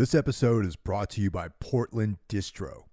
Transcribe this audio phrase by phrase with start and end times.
[0.00, 2.84] This episode is brought to you by Portland Distro.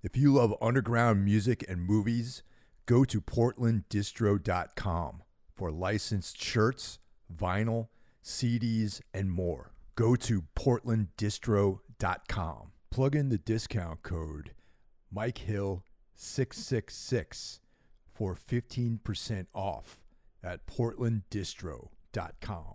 [0.00, 2.44] If you love underground music and movies,
[2.86, 5.22] go to portlanddistro.com
[5.56, 7.00] for licensed shirts,
[7.36, 7.88] vinyl,
[8.24, 9.72] CDs, and more.
[9.96, 12.72] Go to portlanddistro.com.
[12.92, 14.52] Plug in the discount code
[15.10, 15.82] Mike Hill
[16.14, 17.58] 666
[18.08, 20.04] for 15% off
[20.44, 22.74] at portlanddistro.com.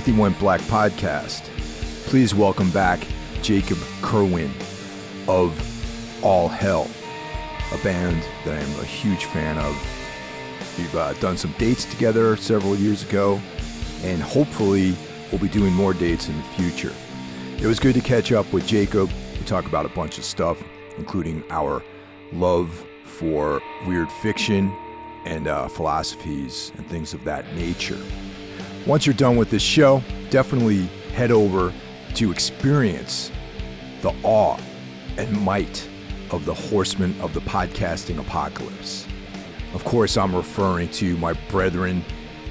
[0.00, 1.42] Everything Went Black podcast.
[2.06, 3.06] Please welcome back
[3.42, 4.50] Jacob Curwen
[5.28, 6.88] of All Hell,
[7.70, 9.76] a band that I'm a huge fan of.
[10.78, 13.42] We've uh, done some dates together several years ago,
[14.02, 14.96] and hopefully,
[15.30, 16.94] we'll be doing more dates in the future.
[17.58, 19.10] It was good to catch up with Jacob.
[19.38, 20.64] We talk about a bunch of stuff,
[20.96, 21.84] including our
[22.32, 24.74] love for weird fiction
[25.26, 28.00] and uh, philosophies and things of that nature.
[28.86, 31.72] Once you're done with this show, definitely head over
[32.14, 33.30] to experience
[34.00, 34.58] the awe
[35.18, 35.86] and might
[36.30, 39.06] of the horsemen of the podcasting apocalypse.
[39.74, 42.02] Of course, I'm referring to my brethren,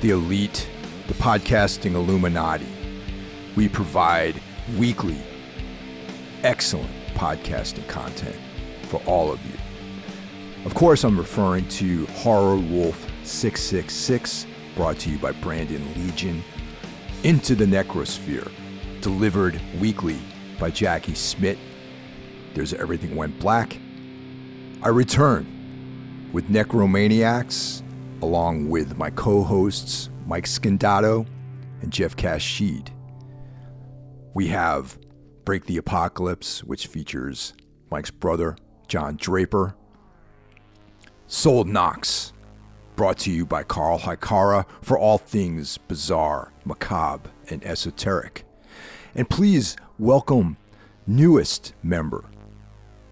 [0.02, 0.69] the elite,
[1.08, 2.67] the podcasting Illuminati.
[3.55, 4.39] We provide
[4.77, 5.17] weekly,
[6.43, 8.38] excellent podcasting content
[8.83, 9.58] for all of you.
[10.66, 14.45] Of course, I'm referring to Horror Wolf 666,
[14.80, 16.41] brought to you by Brandon Legion,
[17.23, 18.49] Into the Necrosphere,
[19.02, 20.17] delivered weekly
[20.58, 21.58] by Jackie Smith.
[22.53, 23.77] There's Everything Went Black.
[24.81, 27.81] I return with Necromaniacs,
[28.21, 31.27] along with my co hosts Mike Scandato
[31.81, 32.89] and Jeff Kashid.
[34.33, 34.98] We have
[35.43, 37.54] Break the Apocalypse, which features
[37.92, 38.55] Mike's brother,
[38.87, 39.75] John Draper.
[41.27, 42.31] Soul Knox,
[42.99, 48.43] brought to you by Carl Hikara for all things bizarre, macabre, and esoteric.
[49.15, 50.58] And please welcome
[51.08, 52.26] newest member,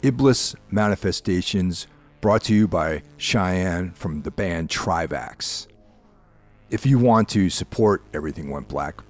[0.03, 1.87] Iblis Manifestations,
[2.19, 5.67] brought to you by Cheyenne from the band Trivax.
[6.69, 9.01] If you want to support Everything Went Black,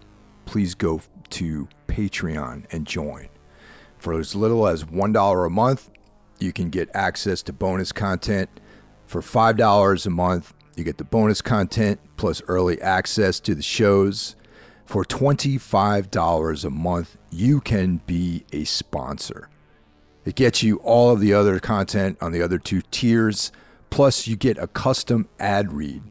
[0.45, 1.01] please go
[1.31, 3.29] to Patreon and join.
[3.97, 5.89] For as little as $1 a month,
[6.37, 8.51] you can get access to bonus content.
[9.07, 14.35] For $5 a month, you get the bonus content plus early access to the shows.
[14.85, 19.49] For $25 a month, you can be a sponsor.
[20.23, 23.51] It gets you all of the other content on the other two tiers,
[23.89, 26.03] plus, you get a custom ad read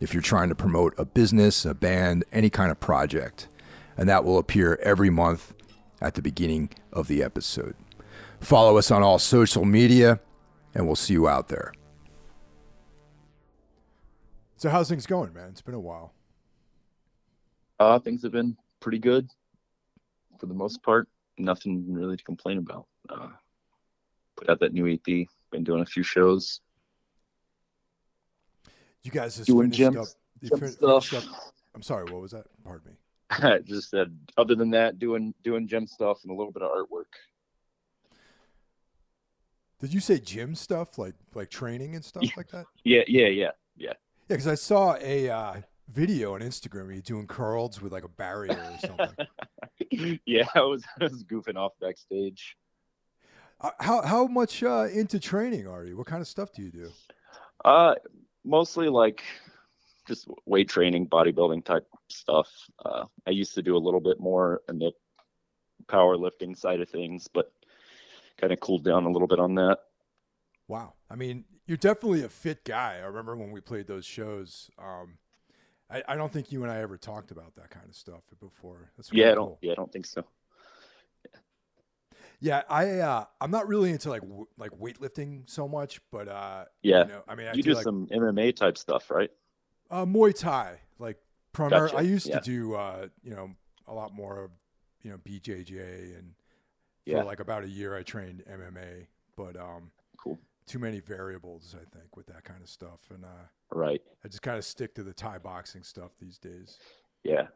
[0.00, 3.48] if you're trying to promote a business, a band, any kind of project.
[3.96, 5.54] And that will appear every month
[6.00, 7.74] at the beginning of the episode.
[8.40, 10.20] Follow us on all social media,
[10.74, 11.72] and we'll see you out there.
[14.60, 15.48] So, how's things going, man?
[15.48, 16.12] It's been a while.
[17.78, 19.26] Uh, things have been pretty good
[20.38, 21.08] for the most part.
[21.38, 22.84] Nothing really to complain about.
[23.08, 23.28] Uh,
[24.36, 25.26] put out that new EP.
[25.50, 26.60] Been doing a few shows.
[29.02, 30.08] You guys just Doing finished gym- up.
[30.60, 31.14] gym stuff.
[31.14, 32.44] up- I'm sorry, what was that?
[32.62, 32.96] Pardon me.
[33.30, 36.70] I Just said, other than that, doing doing gym stuff and a little bit of
[36.70, 37.04] artwork.
[39.80, 42.30] Did you say gym stuff, like like training and stuff Yeah.
[42.36, 42.66] like that?
[42.84, 43.94] Yeah, yeah, yeah, yeah.
[44.30, 45.54] Yeah, because I saw a uh,
[45.88, 50.20] video on Instagram of you doing curls with like a barrier or something.
[50.24, 52.56] yeah, I was I was goofing off backstage.
[53.60, 55.96] Uh, how how much uh, into training are you?
[55.96, 56.92] What kind of stuff do you do?
[57.64, 57.96] Uh,
[58.44, 59.24] mostly like
[60.06, 62.46] just weight training, bodybuilding type stuff.
[62.84, 64.92] Uh, I used to do a little bit more in the
[65.86, 67.50] powerlifting side of things, but
[68.38, 69.78] kind of cooled down a little bit on that.
[70.68, 72.96] Wow, I mean, you're definitely a fit guy.
[72.96, 74.70] I remember when we played those shows.
[74.78, 75.18] Um,
[75.90, 78.90] I, I don't think you and I ever talked about that kind of stuff before.
[78.96, 79.46] That's Yeah, I don't.
[79.46, 79.58] cool.
[79.60, 80.24] Yeah, I don't think so.
[82.40, 86.64] Yeah, I uh, I'm not really into like w- like weightlifting so much, but uh,
[86.82, 89.30] Yeah, you know, I mean, I you do do like some MMA type stuff, right?
[89.90, 90.80] uh, Muay Thai.
[90.98, 91.18] Like
[91.52, 92.38] primary, Gotcha, I used yeah.
[92.38, 93.50] to do uh, you know
[93.86, 94.50] a lot more of
[95.02, 96.34] you know BJJ, and
[97.06, 97.22] for Yeah.
[97.24, 100.38] like about a year I trained MMA, but um, Cool.
[100.70, 104.00] Too many variables I think with that kind of stuff, and uh, Right.
[104.24, 106.78] I just kind of stick to the Thai boxing stuff these days.
[107.24, 107.48] Yeah.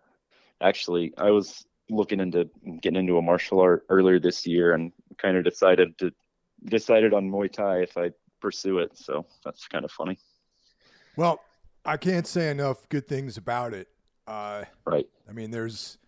[0.60, 2.48] actually, I was looking into
[2.80, 6.12] getting into a martial art earlier this year and kind of decided to
[6.66, 8.96] decided on Muay Thai if I pursue it.
[8.96, 10.18] So that's kind of funny.
[11.16, 11.40] Well,
[11.84, 13.88] I can't say enough good things about it.
[14.26, 15.06] Uh, right.
[15.28, 15.98] I mean, there's,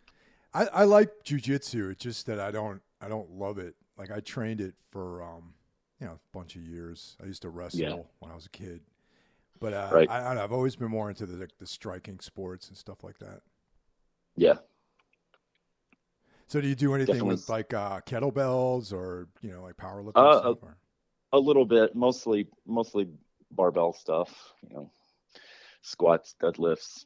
[0.54, 1.90] I, I like jujitsu.
[1.92, 3.74] It's just that I don't, I don't love it.
[3.98, 5.52] Like I trained it for, um,
[6.00, 7.16] you know, a bunch of years.
[7.22, 7.96] I used to wrestle yeah.
[8.18, 8.80] when I was a kid,
[9.60, 10.10] but uh, right.
[10.10, 13.40] I, I, have always been more into the, the striking sports and stuff like that.
[14.36, 14.54] Yeah.
[16.48, 17.34] So do you do anything Definitely.
[17.34, 20.58] with like uh, kettlebells or you know like powerlifting uh, stuff?
[21.32, 23.08] A, a, little bit, mostly mostly
[23.50, 24.32] barbell stuff.
[24.68, 24.90] You know,
[25.82, 27.04] squats, deadlifts,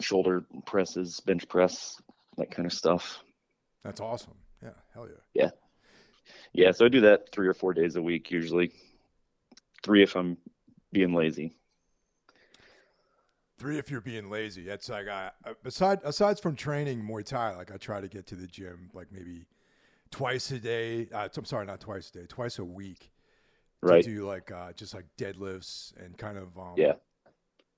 [0.00, 1.96] shoulder presses, bench press,
[2.36, 3.22] that kind of stuff.
[3.84, 4.34] That's awesome.
[4.62, 5.42] Yeah, hell yeah.
[5.44, 5.50] Yeah,
[6.56, 6.72] yeah.
[6.72, 8.72] So I do that three or four days a week usually.
[9.82, 10.36] Three if I'm
[10.92, 11.54] being lazy.
[13.58, 14.64] Three if you're being lazy.
[14.64, 15.30] That's like I
[15.64, 19.08] aside aside from training Muay Thai, like I try to get to the gym like
[19.12, 19.46] maybe
[20.10, 21.08] twice a day.
[21.12, 23.12] Uh, I'm sorry, not twice a day, twice a week.
[23.82, 24.02] Right.
[24.02, 26.94] To do like uh, just like deadlifts and kind of um, yeah.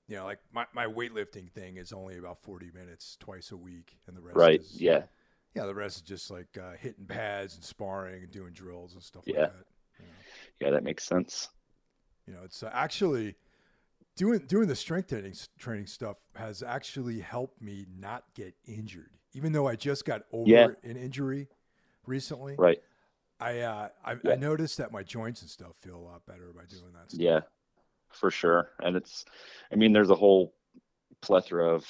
[0.07, 3.95] You know, like my, my weightlifting thing is only about 40 minutes twice a week,
[4.07, 4.59] and the rest right.
[4.59, 5.03] is yeah.
[5.55, 9.03] Yeah, the rest is just like uh, hitting pads and sparring and doing drills and
[9.03, 9.41] stuff yeah.
[9.41, 9.65] like that.
[9.99, 10.11] You know?
[10.61, 11.49] Yeah, that makes sense.
[12.27, 13.35] You know, it's uh, actually
[14.15, 19.51] doing doing the strength training training stuff has actually helped me not get injured, even
[19.51, 20.67] though I just got over yeah.
[20.83, 21.47] an injury
[22.05, 22.55] recently.
[22.57, 22.79] Right.
[23.39, 24.31] I uh, I, yeah.
[24.33, 27.09] I, noticed that my joints and stuff feel a lot better by doing that.
[27.09, 27.21] Stuff.
[27.21, 27.39] Yeah,
[28.11, 28.71] for sure.
[28.81, 29.23] And it's,
[29.71, 30.53] I mean, there's a whole
[31.21, 31.85] plethora of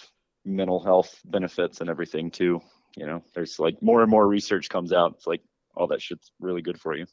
[0.45, 2.61] mental health benefits and everything too.
[2.99, 5.13] You know, there's like more and more research comes out.
[5.15, 5.41] It's like
[5.75, 7.05] all that shit's really good for you.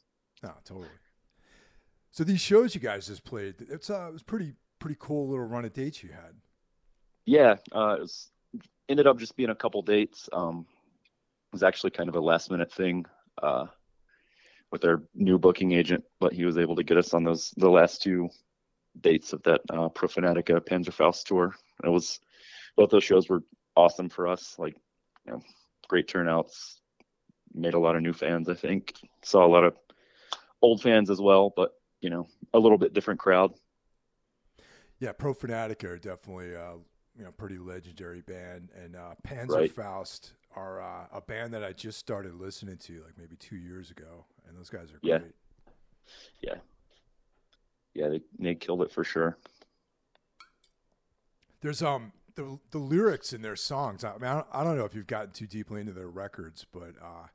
[0.45, 0.87] Oh, totally.
[2.11, 5.45] So these shows you guys just played, it's uh, it was pretty pretty cool little
[5.45, 6.35] run of dates you had.
[7.25, 8.31] Yeah, uh, it was
[8.89, 10.27] ended up just being a couple dates.
[10.33, 10.65] Um,
[10.99, 13.05] it was actually kind of a last minute thing
[13.41, 13.67] uh,
[14.71, 17.69] with our new booking agent, but he was able to get us on those the
[17.69, 18.29] last two
[18.99, 21.55] dates of that uh, Profanatica Panzerfaust tour.
[21.83, 22.19] It was
[22.75, 23.43] both those shows were
[23.75, 24.55] awesome for us.
[24.57, 24.75] Like,
[25.25, 25.41] you know,
[25.87, 26.81] great turnouts.
[27.53, 28.49] Made a lot of new fans.
[28.49, 28.93] I think
[29.23, 29.75] saw a lot of
[30.61, 33.53] old fans as well, but you know, a little bit different crowd.
[34.99, 36.77] Yeah, Profanatica are definitely uh,
[37.17, 40.61] you know pretty legendary band, and uh, Panzerfaust right.
[40.61, 44.25] are uh, a band that I just started listening to like maybe two years ago,
[44.47, 45.19] and those guys are yeah.
[45.19, 45.35] great.
[46.41, 46.55] Yeah,
[47.93, 49.37] yeah, they they killed it for sure.
[51.61, 54.05] There's um the the lyrics in their songs.
[54.05, 56.65] I mean, I don't, I don't know if you've gotten too deeply into their records,
[56.71, 57.27] but uh,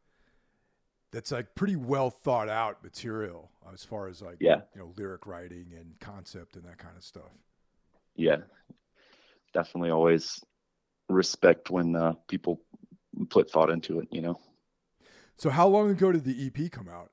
[1.12, 4.62] that's like pretty well thought out material as far as like yeah.
[4.75, 7.31] you know lyric writing and concept and that kind of stuff.
[8.16, 8.38] Yeah.
[9.52, 10.43] Definitely always
[11.08, 12.60] respect when uh, people
[13.28, 14.40] put thought into it you know?
[15.37, 17.10] So how long ago did the ep come out?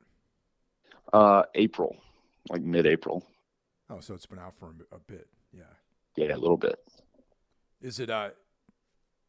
[1.12, 1.98] Uh april
[2.50, 3.26] like mid-april.
[3.90, 5.28] Oh so it's been out for a bit.
[5.52, 5.64] Yeah.
[6.16, 6.80] Yeah a little bit
[7.82, 8.30] is it uh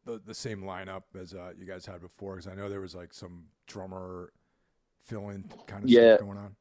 [0.05, 2.95] the, the same lineup as uh, you guys had before because i know there was
[2.95, 4.33] like some drummer
[5.03, 6.55] fill-in kind of yeah, stuff going on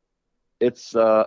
[0.61, 1.25] it's uh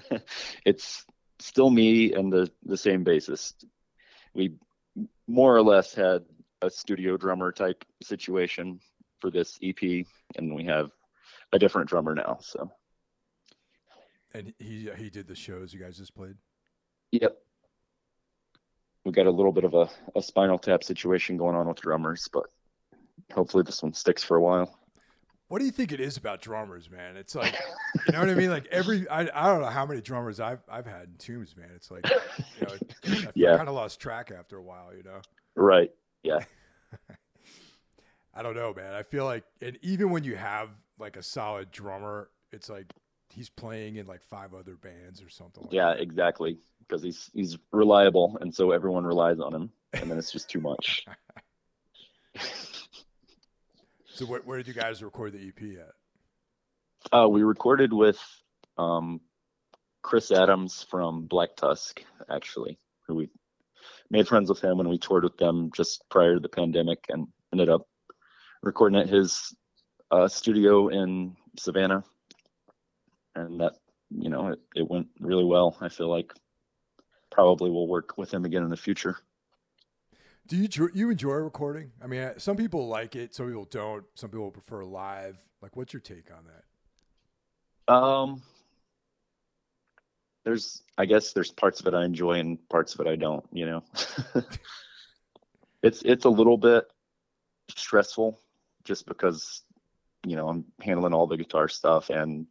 [0.64, 1.04] it's
[1.40, 3.64] still me and the the same bassist.
[4.34, 4.54] We
[5.26, 6.24] more or less had
[6.62, 8.80] a studio drummer type situation
[9.18, 10.90] for this EP, and we have
[11.52, 12.38] a different drummer now.
[12.40, 12.70] So.
[14.32, 16.36] And he he did the shows you guys just played.
[17.12, 17.36] Yep.
[19.10, 22.28] We got a little bit of a, a spinal tap situation going on with drummers,
[22.32, 22.44] but
[23.32, 24.78] hopefully this one sticks for a while.
[25.48, 27.16] What do you think it is about drummers, man?
[27.16, 27.52] It's like,
[28.06, 28.50] you know what I mean?
[28.50, 31.70] Like every, I, I don't know how many drummers I've I've had in Tombs, man.
[31.74, 32.08] It's like,
[32.60, 32.74] you know,
[33.04, 33.56] I, yeah.
[33.56, 35.20] kind of lost track after a while, you know?
[35.56, 35.90] Right.
[36.22, 36.44] Yeah.
[38.32, 38.94] I don't know, man.
[38.94, 40.68] I feel like, and even when you have
[41.00, 42.86] like a solid drummer, it's like
[43.32, 45.64] he's playing in like five other bands or something.
[45.64, 46.00] Like yeah, that.
[46.00, 46.58] exactly.
[46.80, 50.60] Because he's he's reliable, and so everyone relies on him, and then it's just too
[50.60, 51.04] much.
[54.20, 57.18] So where, where did you guys record the EP at?
[57.18, 58.20] Uh, we recorded with
[58.76, 59.18] um,
[60.02, 63.30] Chris Adams from Black Tusk, actually, who we
[64.10, 67.28] made friends with him when we toured with them just prior to the pandemic and
[67.50, 67.88] ended up
[68.62, 69.56] recording at his
[70.10, 72.04] uh, studio in Savannah.
[73.46, 73.74] And that,
[74.10, 75.76] you know, it, it went really well.
[75.80, 76.32] I feel like
[77.30, 79.16] probably will work with him again in the future.
[80.46, 81.92] Do you you enjoy recording?
[82.02, 84.04] I mean, some people like it, some people don't.
[84.14, 85.38] Some people prefer live.
[85.62, 87.94] Like, what's your take on that?
[87.94, 88.42] Um,
[90.44, 93.44] there's, I guess, there's parts of it I enjoy and parts of it I don't.
[93.52, 93.84] You know,
[95.82, 96.84] it's it's a little bit
[97.76, 98.40] stressful
[98.84, 99.62] just because
[100.26, 102.46] you know I'm handling all the guitar stuff and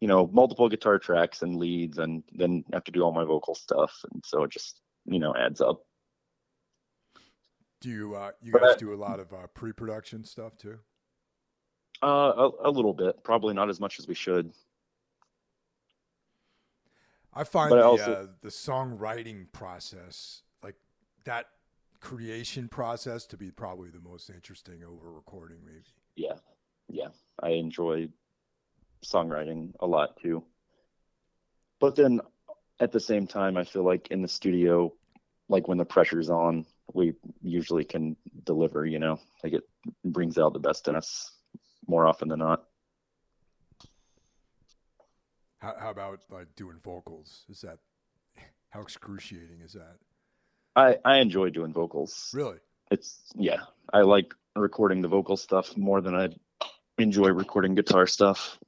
[0.00, 3.54] you know multiple guitar tracks and leads and then have to do all my vocal
[3.54, 5.82] stuff and so it just you know adds up.
[7.80, 10.78] Do you uh, you guys do a lot of uh, pre-production stuff too?
[12.02, 14.52] Uh, a, a little bit, probably not as much as we should.
[17.32, 20.76] I find the also, uh, the songwriting process, like
[21.24, 21.46] that
[22.00, 25.84] creation process, to be probably the most interesting over recording, maybe.
[26.16, 26.34] Yeah,
[26.88, 27.08] yeah,
[27.42, 28.08] I enjoy
[29.04, 30.44] songwriting a lot too.
[31.80, 32.20] But then
[32.78, 34.92] at the same time, I feel like in the studio,
[35.48, 38.84] like when the pressure's on, we usually can deliver.
[38.84, 39.64] You know, like it
[40.04, 41.32] brings out the best in us
[41.86, 42.64] more often than not.
[45.58, 47.44] How, how about like doing vocals?
[47.48, 47.78] Is that
[48.70, 49.96] how excruciating is that?
[50.76, 52.30] I I enjoy doing vocals.
[52.34, 52.58] Really?
[52.90, 53.60] It's yeah.
[53.92, 56.28] I like recording the vocal stuff more than I
[56.98, 58.58] enjoy recording guitar stuff.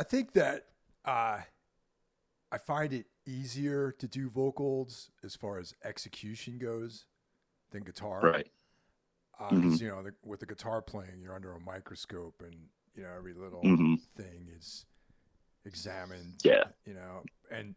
[0.00, 0.64] I think that
[1.04, 1.40] uh,
[2.50, 7.04] I find it easier to do vocals as far as execution goes
[7.70, 8.20] than guitar.
[8.22, 8.48] Right.
[9.38, 9.84] Because uh, mm-hmm.
[9.84, 12.54] you know, the, with the guitar playing, you're under a microscope, and
[12.94, 13.96] you know every little mm-hmm.
[14.16, 14.86] thing is
[15.66, 16.36] examined.
[16.44, 16.64] Yeah.
[16.86, 17.74] You know, and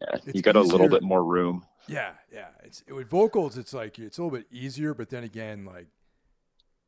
[0.00, 0.62] yeah, you got easier.
[0.62, 1.64] a little bit more room.
[1.86, 2.48] Yeah, yeah.
[2.64, 5.86] It's with vocals, it's like it's a little bit easier, but then again, like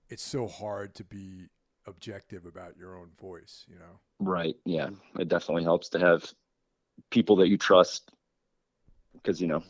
[0.09, 1.51] it's so hard to be
[1.87, 3.65] objective about your own voice.
[3.69, 4.01] You know.
[4.19, 4.57] Right.
[4.65, 4.91] Yeah.
[5.19, 6.31] It definitely helps to have
[7.11, 8.11] people that you trust
[9.15, 9.63] because you know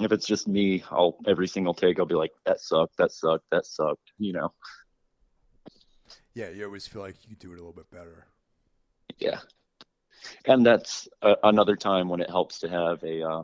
[0.00, 3.44] if it's just me, I'll every single take I'll be like, that sucked, that sucked,
[3.50, 4.52] that sucked, you know.
[6.34, 8.26] Yeah, you always feel like you could do it a little bit better.
[9.18, 9.40] Yeah,
[10.46, 13.42] and that's a, another time when it helps to have a uh,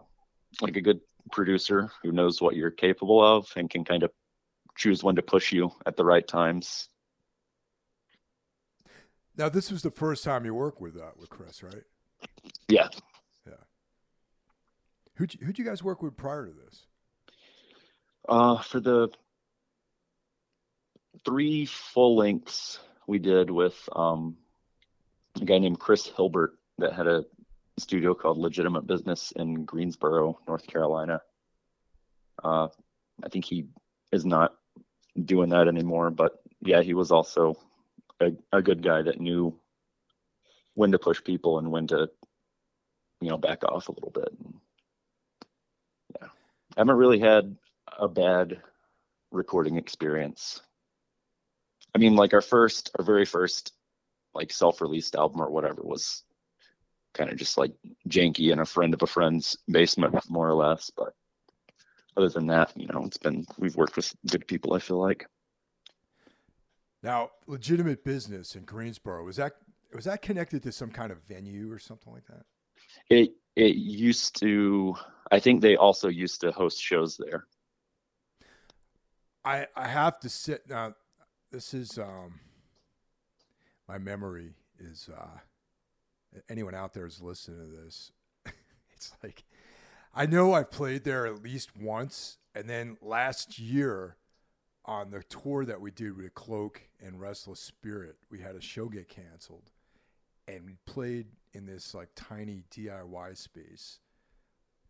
[0.60, 1.00] like a good
[1.30, 4.10] producer who knows what you're capable of and can kind of
[4.76, 6.88] choose when to push you at the right times.
[9.38, 11.84] Now, this was the first time you worked with uh, with Chris, right?
[12.68, 12.88] Yeah,
[13.46, 13.52] Yeah.
[15.14, 16.86] Who'd you, who'd you guys work with prior to this?
[18.28, 19.08] Uh, for the
[21.24, 24.36] three full lengths we did with um,
[25.40, 27.24] a guy named Chris Hilbert that had a
[27.78, 31.20] studio called Legitimate Business in Greensboro, North Carolina.
[32.42, 32.68] Uh,
[33.22, 33.66] I think he
[34.12, 34.54] is not
[35.24, 37.56] doing that anymore, but yeah, he was also
[38.20, 39.58] a, a good guy that knew
[40.74, 42.08] when to push people and when to,
[43.20, 44.28] you know, back off a little bit.
[46.20, 46.28] Yeah,
[46.76, 47.56] I haven't really had
[47.98, 48.60] a bad
[49.30, 50.60] recording experience.
[51.94, 53.72] I mean, like our first, our very first,
[54.34, 56.22] like self-released album or whatever was
[57.14, 57.72] kind of just like
[58.08, 60.90] janky in a friend of a friend's basement, more or less.
[60.96, 61.14] But
[62.16, 64.74] other than that, you know, it's been we've worked with good people.
[64.74, 65.26] I feel like.
[67.02, 69.52] Now, legitimate business in Greensboro was that
[69.94, 72.44] was that connected to some kind of venue or something like that?
[73.08, 74.94] It it used to
[75.32, 77.44] i think they also used to host shows there
[79.44, 80.94] i i have to sit now
[81.50, 82.38] this is um
[83.88, 85.38] my memory is uh
[86.48, 88.12] anyone out there is listening to this
[88.94, 89.42] it's like
[90.14, 94.16] i know i've played there at least once and then last year
[94.88, 98.86] on the tour that we did with cloak and restless spirit we had a show
[98.86, 99.70] get canceled
[100.48, 103.98] and we played in this like tiny DIY space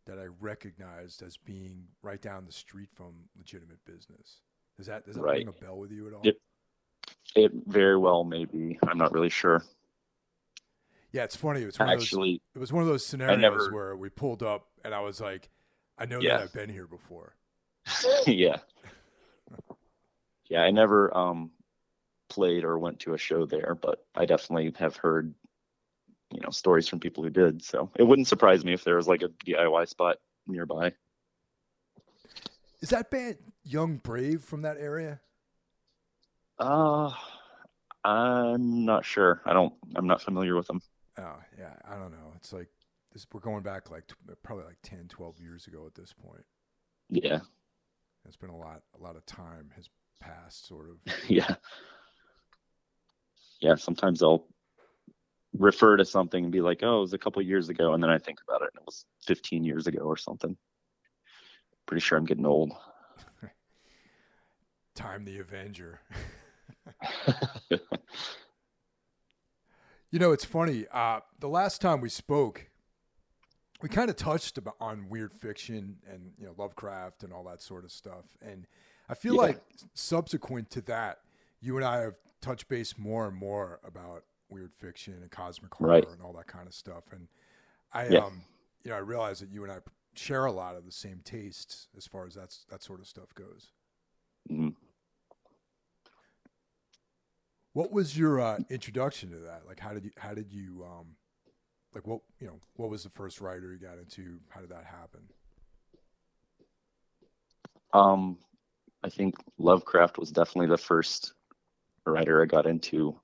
[0.07, 4.41] that I recognized as being right down the street from legitimate business.
[4.77, 5.39] Does that does that right.
[5.39, 6.23] ring a bell with you at all?
[6.25, 6.41] It,
[7.35, 8.79] it very well may be.
[8.87, 9.63] I'm not really sure.
[11.13, 11.63] Yeah, it's funny.
[11.63, 12.35] It was one actually.
[12.35, 15.01] Of those, it was one of those scenarios never, where we pulled up, and I
[15.01, 15.51] was like,
[15.99, 16.37] "I know yeah.
[16.37, 17.35] that I've been here before."
[18.27, 18.59] yeah.
[20.49, 21.51] Yeah, I never um,
[22.29, 25.35] played or went to a show there, but I definitely have heard
[26.33, 27.63] you know stories from people who did.
[27.63, 30.93] So it wouldn't surprise me if there was like a DIY spot nearby.
[32.81, 35.21] Is that band Young Brave from that area?
[36.59, 37.13] Uh
[38.05, 39.43] I'm not sure.
[39.45, 39.75] I don't.
[39.97, 40.81] I'm not familiar with them.
[41.19, 42.33] Oh yeah, I don't know.
[42.37, 42.69] It's like
[43.13, 43.27] this.
[43.33, 44.05] We're going back like
[44.43, 46.45] probably like 10, 12 years ago at this point.
[47.11, 47.41] Yeah.
[48.27, 48.83] It's been a lot.
[48.99, 49.89] A lot of time has
[50.21, 50.97] passed, sort of.
[51.29, 51.55] yeah.
[53.61, 53.75] Yeah.
[53.77, 54.47] Sometimes I'll
[55.57, 58.11] refer to something and be like, oh, it was a couple years ago, and then
[58.11, 60.57] I think about it and it was 15 years ago or something.
[61.87, 62.73] Pretty sure I'm getting old.
[64.95, 66.01] Time the Avenger.
[70.11, 70.87] you know, it's funny.
[70.93, 72.67] Uh, the last time we spoke,
[73.81, 77.63] we kind of touched about, on weird fiction and you know Lovecraft and all that
[77.63, 78.37] sort of stuff.
[78.43, 78.67] And
[79.09, 79.43] I feel Yeah.
[79.43, 79.63] like
[79.95, 81.21] subsequent to that,
[81.61, 85.91] you and I have touched base more and more about weird fiction and cosmic horror
[85.91, 86.09] Right.
[86.09, 87.05] and all that kind of stuff.
[87.13, 87.29] And
[87.93, 88.25] I, Yeah.
[88.27, 88.43] um,
[88.85, 89.81] you know, I realize that you and I
[90.15, 93.35] share a lot of the same tastes as far as that's that sort of stuff
[93.35, 93.73] goes.
[94.49, 94.77] Mhm.
[97.73, 99.67] What was your uh, introduction to that?
[99.67, 101.17] Like, how did you, how did you, um,
[101.95, 104.41] like, what, you know, what was the first writer you got into?
[104.49, 105.29] How did that happen?
[107.93, 108.39] Um,
[109.03, 111.35] I think Lovecraft was definitely the first
[112.05, 113.19] writer I got into.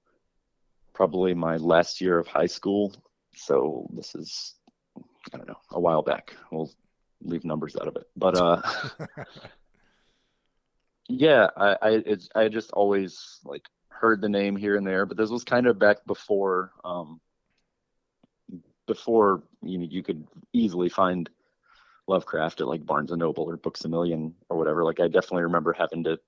[0.92, 2.94] Probably my last year of high school.
[3.34, 4.54] So this is,
[5.32, 6.34] I don't know, a while back.
[6.52, 6.70] We'll
[7.22, 8.04] leave numbers out of it.
[8.16, 8.62] But uh,
[11.08, 15.06] yeah, I I, it's, I just always like heard the name here and there.
[15.06, 17.20] But this was kind of back before um,
[18.86, 21.28] before you know you could easily find
[22.06, 24.84] Lovecraft at like Barnes and Noble or Books a Million or whatever.
[24.84, 26.18] Like I definitely remember having to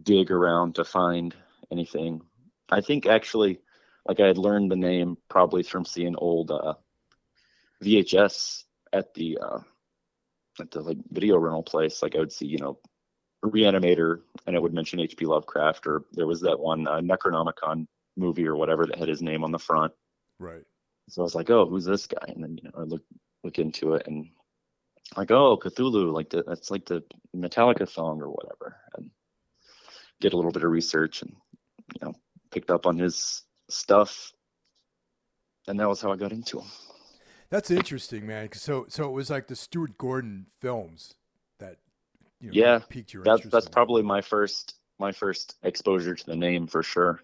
[0.00, 1.34] dig around to find
[1.70, 2.22] anything.
[2.70, 3.60] I think actually,
[4.06, 6.74] like I had learned the name probably from seeing old uh,
[7.82, 9.60] VHS at the uh,
[10.60, 12.02] at the like video rental place.
[12.02, 12.78] Like I would see, you know,
[13.44, 15.26] Reanimator, and it would mention H.P.
[15.26, 17.86] Lovecraft, or there was that one uh, Necronomicon
[18.16, 19.92] movie or whatever that had his name on the front.
[20.38, 20.62] right.
[21.08, 22.24] So I was like, oh, who's this guy?
[22.28, 23.02] And then you know, I look
[23.42, 24.28] look into it and
[25.16, 27.02] like, oh, Cthulhu, like the, that's like the
[27.36, 29.10] Metallica song or whatever, and
[30.20, 31.34] did a little bit of research and
[31.94, 32.14] you know
[32.50, 34.32] picked up on his stuff,
[35.66, 36.68] and that was how I got into him.
[37.50, 38.48] That's interesting, man.
[38.52, 41.14] So, so it was like the Stuart Gordon films
[41.58, 41.76] that,
[42.40, 43.52] you know, Yeah, piqued your That's interest.
[43.52, 47.20] that's in probably my first my first exposure to the name for sure.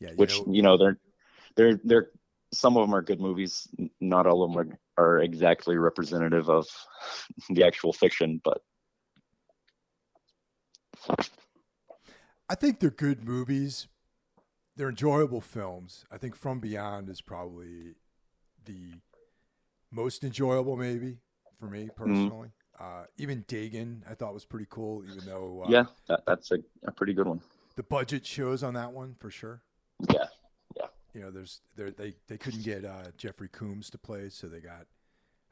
[0.00, 0.10] yeah.
[0.10, 0.98] You Which know, you know they're
[1.56, 2.10] they're they're
[2.54, 3.68] some of them are good movies.
[4.00, 6.66] Not all of them are, are exactly representative of
[7.50, 8.62] the actual fiction, but
[12.48, 13.88] I think they're good movies.
[14.76, 16.04] They're enjoyable films.
[16.10, 17.94] I think From Beyond is probably
[18.64, 19.00] the
[19.90, 21.18] most enjoyable, maybe
[21.58, 21.96] for me Mm-hmm.
[21.96, 22.48] personally.
[22.78, 26.58] Uh, even Dagon, I thought was pretty cool, even though uh, yeah, that, that's a,
[26.84, 27.40] a pretty good one.
[27.76, 29.62] the budget shows on that one for sure.
[30.12, 30.26] Yeah,
[31.14, 34.60] You know, there's there they they couldn't get uh, Jeffrey Combs to play, so they
[34.60, 34.86] got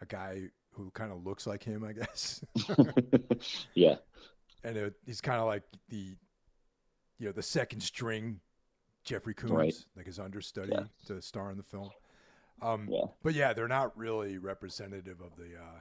[0.00, 2.42] a guy who kind of looks like him, I guess.
[3.74, 3.96] yeah,
[4.64, 6.16] and it, he's kind of like the
[7.18, 8.40] you know the second string
[9.04, 9.74] Jeffrey Combs, Right.
[9.96, 10.84] like his understudy Yeah.
[11.06, 11.90] to star in the film.
[12.60, 13.06] Um, yeah.
[13.22, 15.80] But yeah, they're not really representative of the uh,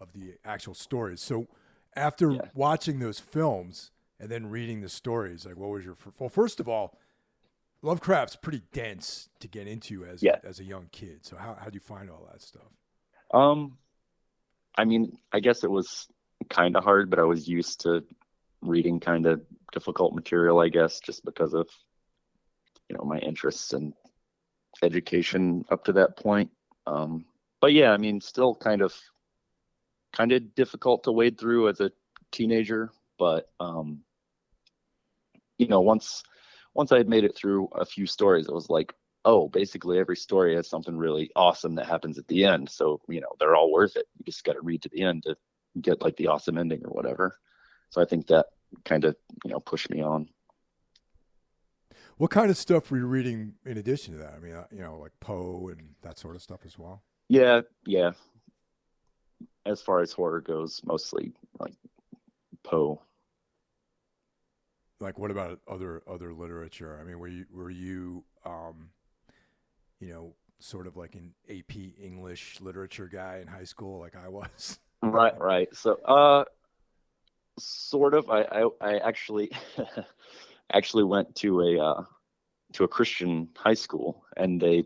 [0.00, 1.20] of the actual stories.
[1.20, 1.46] So
[1.96, 2.40] after Yeah.
[2.54, 6.28] watching those films and then reading the stories, like what was your well?
[6.28, 6.98] First of all,
[7.84, 10.38] Lovecraft's pretty dense to get into as Yeah.
[10.42, 11.24] as a young kid.
[11.26, 12.72] So how how do you find all that stuff?
[13.32, 13.76] Um,
[14.74, 16.08] I mean, I guess it was
[16.48, 18.02] kind of hard, but I was used to
[18.62, 21.68] reading kind of difficult material, I guess, just because of
[22.88, 23.92] you know my interests and
[24.82, 26.50] education up to that point.
[26.86, 27.26] Um,
[27.60, 28.94] but yeah, I mean, still kind of
[30.12, 31.92] kind of difficult to wade through as a
[32.32, 34.04] teenager, but um,
[35.58, 36.22] you know, once
[36.74, 40.16] once I had made it through a few stories, it was like, oh, basically every
[40.16, 42.68] story has something really awesome that happens at the end.
[42.68, 44.06] So, you know, they're all worth it.
[44.18, 45.36] You just got to read to the end to
[45.80, 47.38] get like the awesome ending or whatever.
[47.90, 48.46] So I think that
[48.84, 50.28] kind of, you know, pushed me on.
[52.16, 54.34] What kind of stuff were you reading in addition to that?
[54.36, 57.02] I mean, uh, you know, like Poe and that sort of stuff as well.
[57.28, 58.12] Yeah, yeah.
[59.66, 61.74] As far as horror goes, mostly like
[62.62, 63.00] Poe.
[65.00, 66.98] Like, what about other other literature?
[67.00, 68.90] I mean, were you were you, um,
[70.00, 74.28] you know, sort of like an AP English literature guy in high school, like I
[74.28, 74.78] was?
[75.02, 75.68] Right, right.
[75.74, 76.44] So, uh,
[77.58, 78.30] sort of.
[78.30, 79.50] I, I, I actually,
[80.72, 82.04] actually went to a, uh,
[82.72, 84.84] to a Christian high school, and they,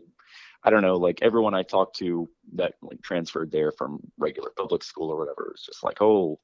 [0.63, 4.83] I don't know, like everyone I talked to that like transferred there from regular public
[4.83, 6.39] school or whatever was just like, oh,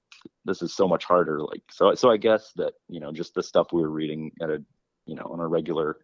[0.45, 1.41] this is so much harder.
[1.41, 4.49] Like, so, so I guess that you know, just the stuff we were reading at
[4.49, 4.63] a,
[5.05, 5.97] you know, on a regular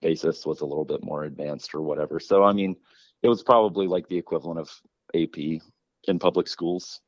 [0.00, 2.18] basis was a little bit more advanced or whatever.
[2.20, 2.76] So, I mean,
[3.22, 4.70] it was probably like the equivalent of
[5.14, 5.60] AP
[6.08, 7.00] in public schools.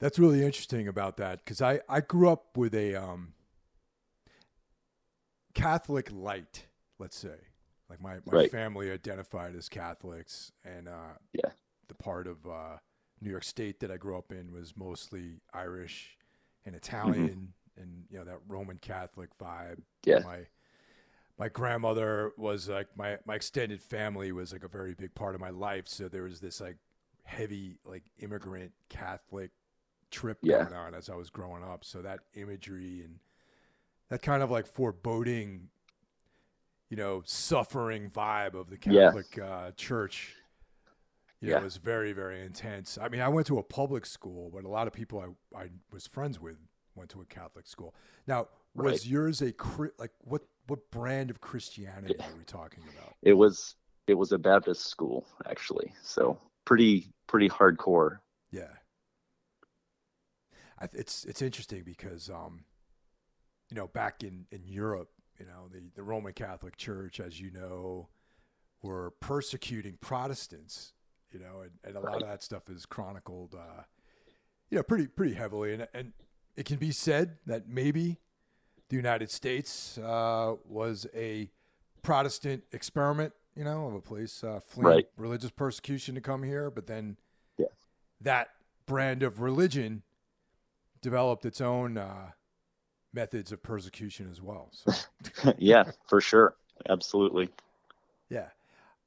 [0.00, 3.34] That's really interesting about that because I I grew up with a um,
[5.54, 6.66] Catholic light,
[6.98, 7.47] let's say.
[7.88, 8.50] Like my, my Right.
[8.50, 11.50] family identified as Catholics, and uh, Yeah.
[11.88, 12.78] the part of uh,
[13.20, 16.18] New York State that I grew up in was mostly Irish
[16.66, 19.78] and Italian, and you know that Roman Catholic vibe.
[20.04, 20.20] Yeah.
[20.24, 20.46] My
[21.38, 25.40] my grandmother was like my my extended family was like a very big part of
[25.40, 25.88] my life.
[25.88, 26.76] So there was this like
[27.24, 29.50] heavy like immigrant Catholic
[30.10, 30.68] trip Yeah.
[30.68, 31.84] going on as I was growing up.
[31.84, 33.18] So that imagery and
[34.10, 35.68] that kind of like foreboding,
[36.88, 39.06] you know, suffering vibe of the Yeah.
[39.12, 40.36] Catholic uh, Church,
[41.40, 41.62] you know, Yeah.
[41.62, 42.98] was very very intense.
[42.98, 45.20] I mean, I went to a public school, but a lot of people
[45.54, 46.56] I I was friends with
[46.94, 47.94] went to a Catholic school.
[48.26, 49.06] Now, was Right.
[49.06, 49.52] yours a
[49.98, 53.14] like what what brand of Christianity are we talking about?
[53.22, 58.18] It was it was a Baptist school actually, so pretty pretty hardcore.
[58.50, 58.72] Yeah.
[60.80, 62.64] I, it's it's interesting because um,
[63.70, 67.50] you know, back in in Europe, you know, the the Roman Catholic Church, as you
[67.50, 68.08] know,
[68.82, 70.92] were persecuting Protestants.
[71.32, 73.82] You know, and, and a lot of that stuff is chronicled, uh,
[74.70, 76.12] you know, pretty pretty heavily, and and
[76.56, 78.18] it can be said that maybe
[78.88, 81.50] the United States uh, was a
[82.02, 85.06] Protestant experiment, you know, of a place uh, fleeing Right.
[85.18, 87.18] religious persecution to come here, but then
[87.58, 87.66] Yeah.
[88.22, 88.48] that
[88.86, 90.02] brand of religion
[91.02, 92.30] developed its own uh,
[93.18, 94.70] methods of persecution as well.
[94.72, 96.54] So yeah, for sure.
[96.88, 97.48] Absolutely.
[98.30, 98.46] yeah,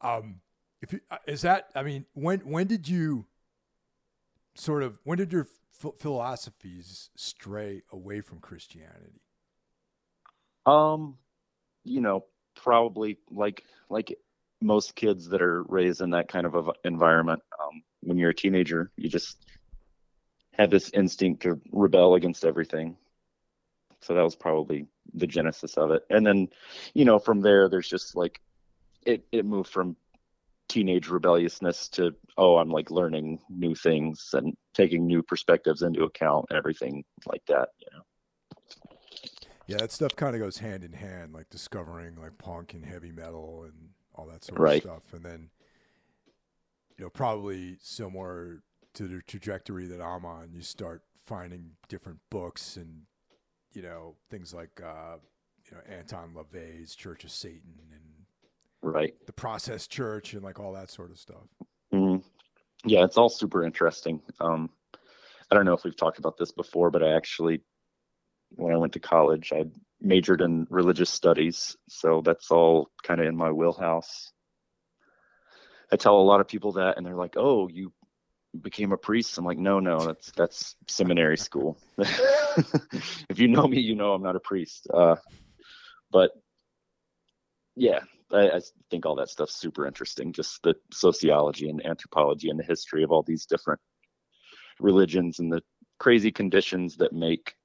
[0.02, 0.42] um,
[0.82, 3.26] if you, uh, is that, I mean, when when did you
[4.56, 5.48] sort of when did your
[5.82, 9.22] ph- philosophies stray away from Christianity?
[10.66, 11.18] Um,
[11.86, 14.18] you know, probably like like
[14.62, 17.42] most kids that are raised in that kind of a environment.
[17.62, 19.38] Um, when you're a teenager, you just
[20.54, 22.98] have this instinct to rebel against everything.
[24.02, 26.04] So that was probably the genesis of it.
[26.10, 26.50] And then,
[26.94, 28.42] you know, from there, there's just like
[29.06, 29.96] it it moved from
[30.70, 36.46] teenage rebelliousness to oh, I'm like learning new things and taking new perspectives into account
[36.50, 37.70] and everything like that.
[37.80, 38.04] You know.
[39.68, 43.12] Yeah, that stuff kind of goes hand in hand, like discovering like punk and heavy
[43.12, 44.84] metal and all that sort Right.
[44.84, 45.50] of stuff, and then
[46.98, 52.76] you know probably similar to the trajectory that I'm on, you start finding different books
[52.76, 53.04] and
[53.74, 55.18] you know things like uh,
[55.70, 58.02] you know Anton LaVey's Church of Satan and
[58.84, 59.14] Right.
[59.28, 61.48] the Process Church and like all that sort of stuff.
[61.94, 62.24] Mhm.
[62.84, 64.22] Yeah, it's all super interesting.
[64.40, 64.72] Um,
[65.52, 67.62] I don't know if we've talked about this before, but I actually,
[68.56, 69.66] when I went to college, I
[70.00, 74.32] majored in religious studies, so that's all kind of in my wheelhouse.
[75.92, 77.94] I tell a lot of people that, and they're like, "Oh, you
[78.60, 81.78] became a priest?" I'm like, "No, no, that's that's seminary school.
[81.98, 85.16] if you know me, you know I'm not a priest." Uh,
[86.12, 86.32] but
[87.76, 90.34] yeah, I, I think all that stuff's super interesting.
[90.34, 93.80] Just the sociology and anthropology and the history of all these different
[94.80, 95.62] religions and the
[96.00, 97.56] crazy conditions that make,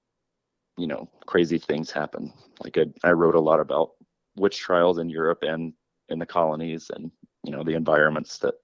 [0.76, 2.32] you know, crazy things happen.
[2.62, 3.92] Like I, I wrote a lot about
[4.36, 5.72] witch trials in Europe and
[6.08, 7.10] in the colonies, and
[7.42, 8.54] you know the environments that,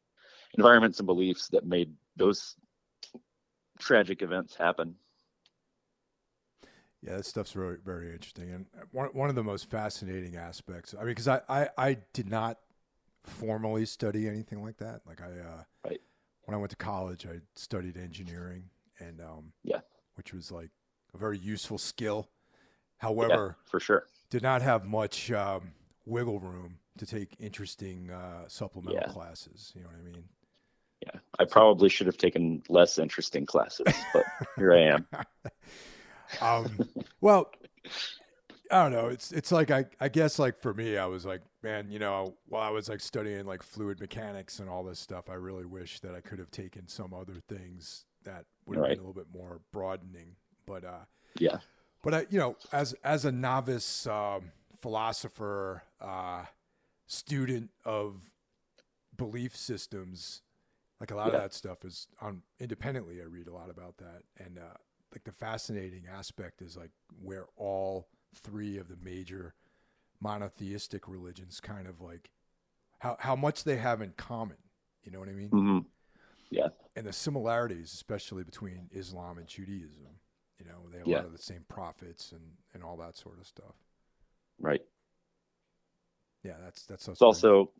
[0.56, 2.56] environments and beliefs that made those
[3.78, 4.96] tragic events happen.
[7.02, 10.94] Yeah, that stuff's very very interesting, and one one of the most fascinating aspects.
[10.94, 12.58] I mean, because I, I I did not
[13.24, 15.00] formally study anything like that.
[15.06, 16.00] Like I, uh, Right.
[16.44, 18.70] when I went to college, I studied engineering,
[19.00, 19.80] and um, Yeah.
[20.14, 20.70] which was like
[21.12, 22.28] a very useful skill.
[22.98, 24.06] Yeah, However, for sure.
[24.30, 25.72] did not have much um,
[26.06, 29.12] wiggle room to take interesting uh, supplemental Yeah.
[29.12, 29.72] classes.
[29.74, 30.24] You know what I mean?
[31.02, 35.06] Yeah, I probably should have taken less interesting classes, but here I am.
[36.40, 36.80] Um,
[37.20, 37.50] well,
[38.70, 39.08] I don't know.
[39.08, 42.34] It's it's like I I guess like for me, I was like, man, you know,
[42.48, 46.00] while I was like studying like fluid mechanics and all this stuff, I really wish
[46.00, 48.90] that I could have taken some other things that would have Right.
[48.90, 50.36] been a little bit more broadening.
[50.66, 51.04] But uh,
[51.38, 51.58] Yeah,
[52.02, 56.44] but I, you know, as as a novice um, philosopher, uh,
[57.06, 58.32] student of
[59.16, 60.42] belief systems,
[61.02, 63.20] like a lot of that stuff is on independently.
[63.20, 64.76] I read a lot about that, and uh,
[65.12, 69.54] like the fascinating aspect is like where all three of the major
[70.20, 72.30] monotheistic religions kind of like
[73.00, 74.58] how how much they have in common.
[75.02, 75.50] You know what I mean?
[75.50, 75.78] Mm-hmm.
[76.94, 80.06] and the similarities, especially between Islam and Judaism.
[80.60, 82.42] You know, they have a lot of the same prophets and,
[82.74, 83.74] and all that sort of stuff.
[84.60, 84.82] right.
[86.44, 87.72] Yeah, that's that's It's also,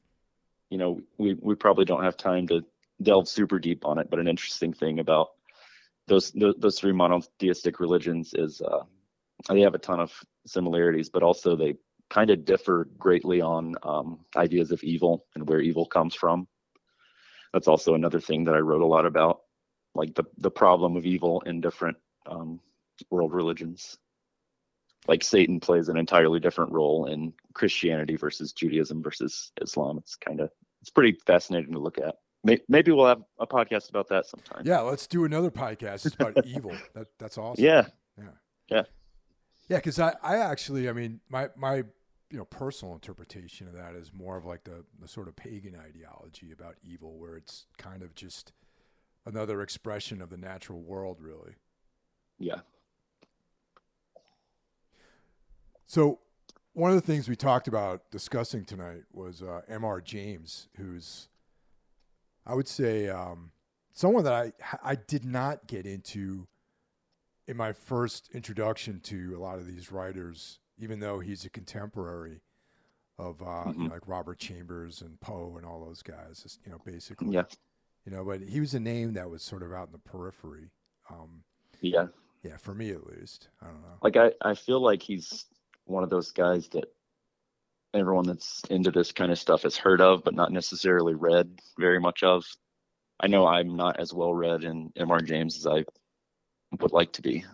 [0.71, 2.65] you know, we we probably don't have time to
[3.03, 5.29] delve super deep on it, but an interesting thing about
[6.09, 8.83] those those, three monotheistic religions is uh,
[9.49, 10.13] they have a ton of
[10.47, 11.77] similarities, but also they
[12.11, 16.47] kind of differ greatly on um, ideas of evil and where evil comes from.
[17.53, 19.43] That's also another thing that I wrote a lot about,
[19.95, 22.61] like the the problem of evil in different um,
[23.11, 23.99] world religions.
[25.09, 29.99] like Satan plays an entirely different role in Christianity versus Judaism versus Islam.
[29.99, 32.17] It's kind of it's pretty fascinating to look at.
[32.45, 34.63] Maybe we'll have a podcast about that sometime.
[34.65, 36.07] Yeah, let's do another podcast.
[36.07, 36.77] It's about evil.
[36.95, 37.65] That that's awesome.
[37.65, 37.87] Yeah,
[38.19, 38.25] yeah,
[38.69, 38.83] yeah,
[39.69, 39.77] yeah.
[39.77, 44.13] Because I I actually I mean my my you know personal interpretation of that is
[44.13, 48.15] more of like the the sort of pagan ideology about evil, where it's kind of
[48.15, 48.53] just
[49.25, 51.55] another expression of the natural world, really.
[52.39, 52.61] Yeah.
[55.87, 56.21] So,
[56.73, 60.01] one of the things we talked about discussing tonight was uh, M.R.
[60.01, 61.29] James, who's,
[62.47, 63.53] I would say, um,
[63.93, 64.53] someone that I
[64.83, 66.47] I did not get into
[67.47, 72.41] in my first introduction to a lot of these writers, even though he's a contemporary
[73.19, 73.83] of uh, mm-hmm.
[73.83, 76.41] you know, like Robert Chambers and Poe and all those guys.
[76.43, 77.35] Just, you know, basically.
[77.35, 77.45] Yeah.
[78.05, 80.73] You know, but he was a name that was sort of out in the periphery.
[81.09, 81.45] Um,
[81.81, 82.07] yeah.
[82.43, 83.49] Yeah, for me at least.
[83.61, 83.99] I don't know.
[84.03, 85.45] Like I, I feel like he's
[85.85, 86.87] one of those guys that
[87.95, 92.01] everyone that's into this kind of stuff has heard of, but not necessarily read very
[92.01, 92.45] much of.
[93.21, 95.21] I know I'm not as well read in M.R.
[95.21, 95.85] James as I
[96.81, 97.45] would like to be.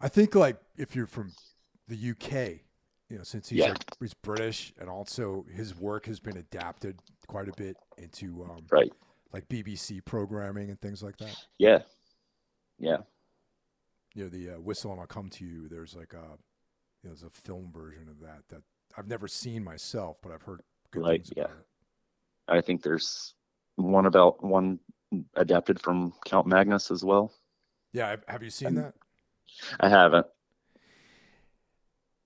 [0.00, 1.32] I think like if you're from
[1.88, 2.60] the UK,
[3.08, 3.68] you know, since he's yeah.
[3.68, 8.66] like, he's British and also his work has been adapted quite a bit into um,
[8.70, 8.92] right
[9.32, 11.36] like BBC programming and things like that.
[11.58, 11.80] Yeah,
[12.78, 12.98] yeah.
[14.14, 15.68] You know the uh, whistle and I'll come to you.
[15.68, 16.38] There's like a
[17.02, 18.62] you know, there's a film version of that that
[18.96, 21.44] I've never seen myself, but I've heard good right, things yeah.
[21.44, 21.64] about it.
[22.48, 23.34] I think there's
[23.76, 24.78] one about one
[25.34, 27.32] adapted from Count Magnus as well.
[27.92, 28.94] Yeah, have you seen that?
[29.80, 30.26] I haven't.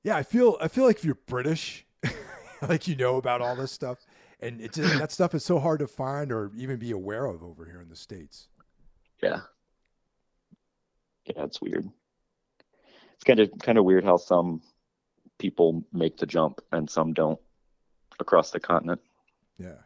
[0.03, 1.87] Yeah, I feel I feel like if you're British,
[2.63, 3.99] like you know about all this stuff,
[4.41, 7.67] and it's that stuff is so hard to find or even be aware of over
[7.67, 8.49] here in the states.
[9.23, 9.41] Yeah.
[11.27, 11.91] Yeah, it's weird
[13.19, 14.63] it's kind of kind of weird how some
[15.39, 17.39] people make the jump and some don't
[18.21, 19.01] across the continent.
[19.59, 19.83] Yeah.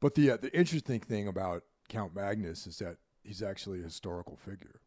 [0.00, 4.36] But the uh, the interesting thing about Count Magnus is that he's actually a historical
[4.36, 4.80] figure.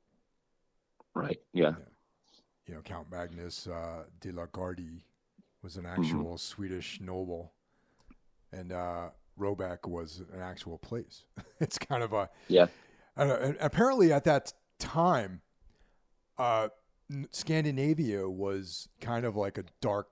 [1.13, 1.39] Right.
[1.53, 1.69] Yeah.
[1.69, 1.85] yeah.
[2.67, 5.03] You know, Count Magnus uh, de la Gardie
[5.63, 6.01] was an mm-hmm.
[6.01, 6.35] actual mm-hmm.
[6.35, 7.53] Swedish noble,
[8.51, 11.23] and uh, Råbäck was an actual place.
[11.59, 12.67] it's kind of a yeah.
[13.17, 15.41] and apparently, at that time,
[16.37, 16.69] uh,
[17.31, 20.07] Scandinavia was kind of like a dark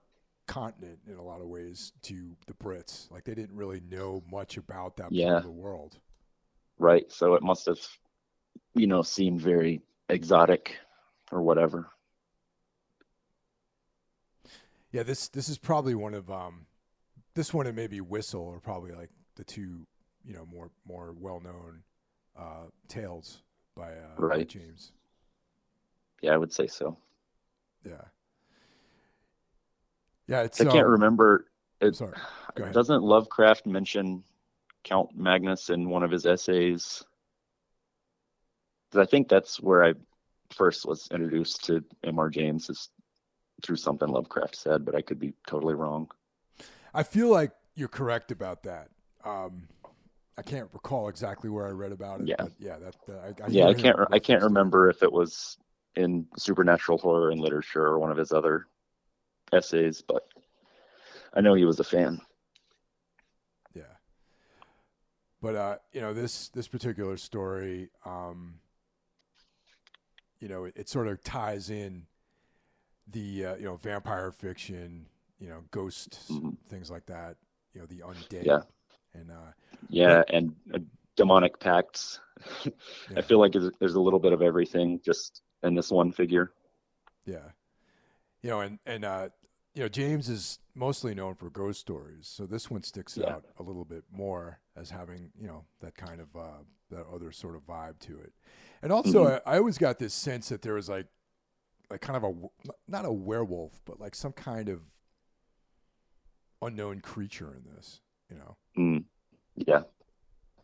[0.47, 3.11] continent in a lot of ways to the Brits.
[3.11, 5.25] Like they didn't really know much about that yeah.
[5.25, 5.99] part of the world.
[6.79, 7.11] Right.
[7.11, 7.79] So it must have,
[8.73, 10.75] you know, seemed very exotic
[11.31, 11.89] or whatever.
[14.91, 16.65] Yeah, this this is probably one of um
[17.35, 19.85] this one and maybe Whistle are probably like the two,
[20.23, 21.83] you know, more more well known
[22.37, 23.43] uh tales
[23.75, 24.39] by, uh, right.
[24.39, 24.93] by James.
[26.21, 26.97] Yeah, I would say so.
[27.85, 28.01] Yeah.
[30.27, 30.59] Yeah, it's.
[30.59, 31.45] I can't um, remember.
[31.79, 32.17] It, sorry.
[32.71, 34.23] Doesn't Lovecraft mention
[34.83, 37.03] Count Magnus in one of his essays?
[38.89, 39.93] Because I think that's where I
[40.49, 42.29] first was introduced to M.R.
[42.29, 42.89] James is
[43.63, 46.09] through something Lovecraft said, but I could be totally wrong.
[46.93, 48.89] I feel like you're correct about that.
[49.23, 49.67] Um,
[50.37, 52.27] I can't recall exactly where I read about it.
[52.27, 52.95] Yeah, yeah, that.
[53.09, 53.97] Uh, I, I yeah, I can't.
[54.11, 55.57] I can't remember if it was
[55.97, 58.67] in supernatural horror and literature or one of his other
[59.51, 60.27] essays, but
[61.33, 62.21] I know he was a fan.
[63.73, 63.81] Yeah.
[65.41, 68.59] But uh, you know, this this particular story, um,
[70.39, 72.05] you know, it, it, sort of ties in
[73.07, 75.07] the uh, you know vampire fiction,
[75.39, 76.51] you know, ghosts, mm-hmm.
[76.69, 77.37] things like that.
[77.73, 78.45] You know, the undead.
[78.45, 78.59] Yeah.
[79.15, 79.51] And uh,
[79.89, 80.79] yeah, and uh,
[81.15, 82.19] demonic pacts.
[82.65, 82.71] yeah.
[83.15, 84.99] I feel like there's a little bit of everything.
[85.03, 86.51] Just in this one figure.
[87.25, 87.49] Yeah,
[88.41, 89.29] you know, and and uh,
[89.73, 93.33] you know, James is mostly known for ghost stories, so this one sticks yeah.
[93.33, 97.31] out a little bit more as having you know that kind of uh, that other
[97.31, 98.33] sort of vibe to it.
[98.81, 99.49] And also, mm-hmm.
[99.49, 101.07] I, I always got this sense that there was like
[101.89, 102.33] like kind of a
[102.87, 104.81] not a werewolf, but like some kind of
[106.61, 108.01] unknown creature in this.
[108.29, 108.57] You know.
[108.77, 109.03] Mm.
[109.55, 109.83] Yeah.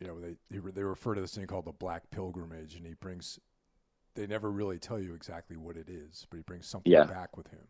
[0.00, 3.38] You know, they they refer to this thing called the Black Pilgrimage, and he brings
[4.14, 7.04] they never really tell you exactly what it is, but he brings something yeah.
[7.04, 7.66] back with him.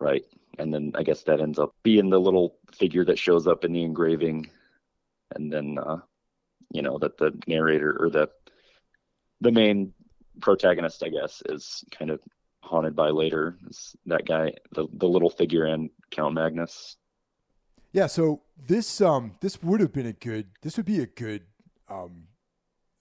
[0.00, 0.24] Right.
[0.58, 3.72] And then I guess that ends up being the little figure that shows up in
[3.72, 4.50] the engraving.
[5.34, 5.98] And then, uh,
[6.70, 8.28] you know, that the narrator or the,
[9.40, 9.94] the main
[10.40, 12.20] protagonist, I guess, is kind of
[12.60, 13.56] haunted by later.
[13.68, 16.96] Is that guy, the, the little figure and Count Magnus.
[17.92, 18.08] Yeah.
[18.08, 21.42] So this, um, this would have been a good, this would be a good,
[21.88, 22.24] um,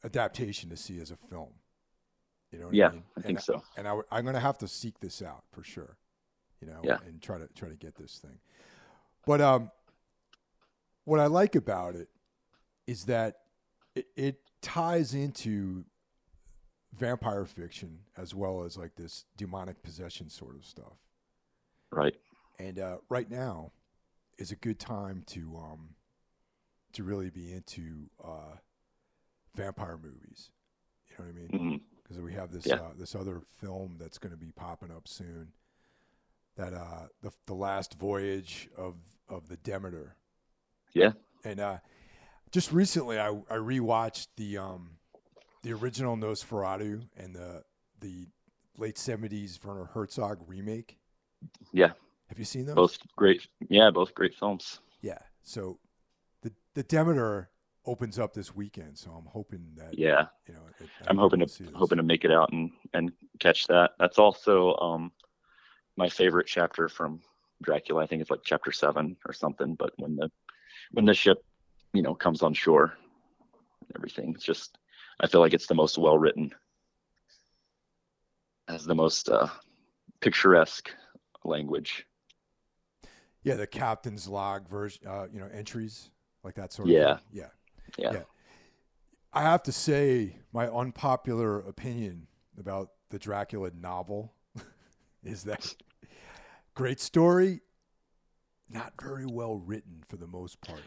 [0.04, 1.54] adaptation to see as a film
[2.54, 2.70] You know?
[2.72, 3.04] Yeah, I, mean?
[3.18, 3.64] I think and, so.
[3.76, 5.98] And I, I'm going to have to seek this out for sure.
[6.62, 7.00] You know, Yeah.
[7.06, 8.40] and try to try to get this thing.
[9.26, 9.72] But um,
[11.04, 12.10] what I like about it
[12.88, 13.38] is that
[13.96, 15.84] it, it ties into
[16.98, 21.00] vampire fiction as well as like this demonic possession sort of stuff.
[21.92, 22.16] Right.
[22.60, 23.72] And uh, right now
[24.38, 25.96] is a good time to um,
[26.94, 28.58] to really be into uh,
[29.56, 30.52] vampire movies.
[31.10, 31.80] You know what I mean?
[31.82, 32.76] hmm Because we have this Yeah.
[32.76, 35.52] uh, this other film that's going to be popping up soon.
[36.56, 38.96] That uh, the the last voyage of
[39.28, 40.16] of the Demeter.
[40.94, 41.14] Yeah.
[41.44, 41.78] And uh,
[42.52, 44.98] just recently, I I rewatched the um
[45.64, 47.64] the original Nosferatu and the
[48.00, 48.28] the
[48.78, 50.98] late seventies Werner Herzog remake.
[51.72, 51.94] Yeah.
[52.28, 52.76] Have you seen those?
[52.76, 53.48] Both great.
[53.70, 54.80] Yeah, both great films.
[55.02, 55.20] Yeah.
[55.42, 55.80] So
[56.44, 57.50] the the Demeter
[57.86, 60.28] opens up this weekend, so I'm hoping that Yeah.
[60.48, 60.62] you know.
[60.80, 63.92] It, I'm hoping to hoping to make it out and and catch that.
[64.00, 65.12] That's also um
[65.98, 67.22] my favorite chapter from
[67.62, 68.04] Dracula.
[68.04, 69.76] I think it's like chapter seven or something.
[69.76, 70.32] But when the
[70.92, 71.44] when the ship,
[71.94, 72.98] you know, comes on shore,
[73.96, 74.34] everything.
[74.36, 74.78] It's just
[75.20, 76.52] I feel like it's the most well written,
[78.68, 79.48] has the most uh,
[80.22, 80.90] picturesque
[81.44, 82.06] language.
[83.44, 86.10] Yeah, the captain's log version, uh, you know, entries
[86.44, 87.12] like that sort Yeah.
[87.12, 87.28] of thing.
[87.32, 87.44] Yeah.
[87.44, 87.50] Yeah.
[87.98, 88.14] Yeah.
[88.14, 88.24] Yeah.
[89.34, 92.28] I have to say, my unpopular opinion
[92.60, 94.34] about the Dracula novel
[95.24, 95.74] is that
[96.76, 97.62] great story,
[98.70, 100.84] not very well written for the most part.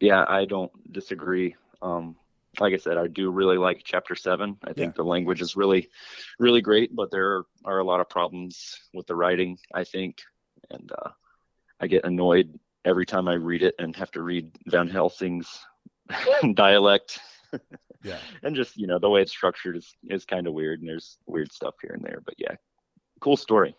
[0.00, 1.54] Yeah, I don't disagree.
[1.80, 2.16] Um,
[2.60, 4.56] like I said, I do really like chapter seven.
[4.64, 5.88] I think the language is really,
[6.38, 10.22] really great, but there are a lot of problems with the writing, I think.
[10.70, 11.10] And uh,
[11.80, 15.48] I get annoyed every time I read it and have to read Van Helsing's
[16.54, 17.18] dialect.
[18.02, 18.18] Yeah.
[18.42, 21.18] And just, you know, the way it's structured is, is kind of weird and there's
[21.26, 22.20] weird stuff here and there.
[22.24, 22.54] But yeah,
[23.20, 23.74] cool story.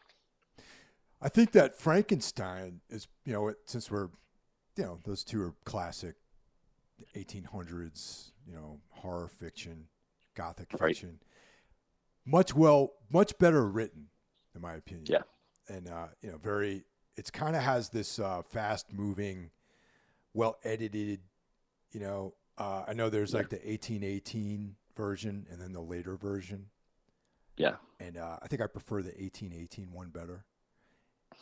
[1.22, 4.10] I think that Frankenstein is, you know, it- since we're,
[4.76, 6.16] you know, those two are classic
[7.16, 9.88] 1800s, you know, horror fiction,
[10.36, 10.90] gothic Right.
[10.90, 11.20] fiction.
[12.26, 14.08] Much well, much better written,
[14.56, 15.06] in my opinion.
[15.08, 15.24] Yeah.
[15.76, 16.84] And, uh, you know, very,
[17.16, 19.52] it's kind of has this uh, fast moving,
[20.34, 21.22] well edited,
[21.91, 23.39] you know, uh, I know there's Yeah.
[23.39, 26.67] like the 1818 version and then the later version.
[27.58, 27.76] Yeah.
[28.00, 30.45] And uh, I think I prefer the 1818 one better.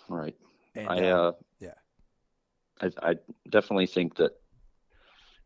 [0.09, 0.35] Right.
[0.75, 1.73] And, I, uh, uh, yeah.
[2.81, 3.15] I, I
[3.49, 4.31] definitely think that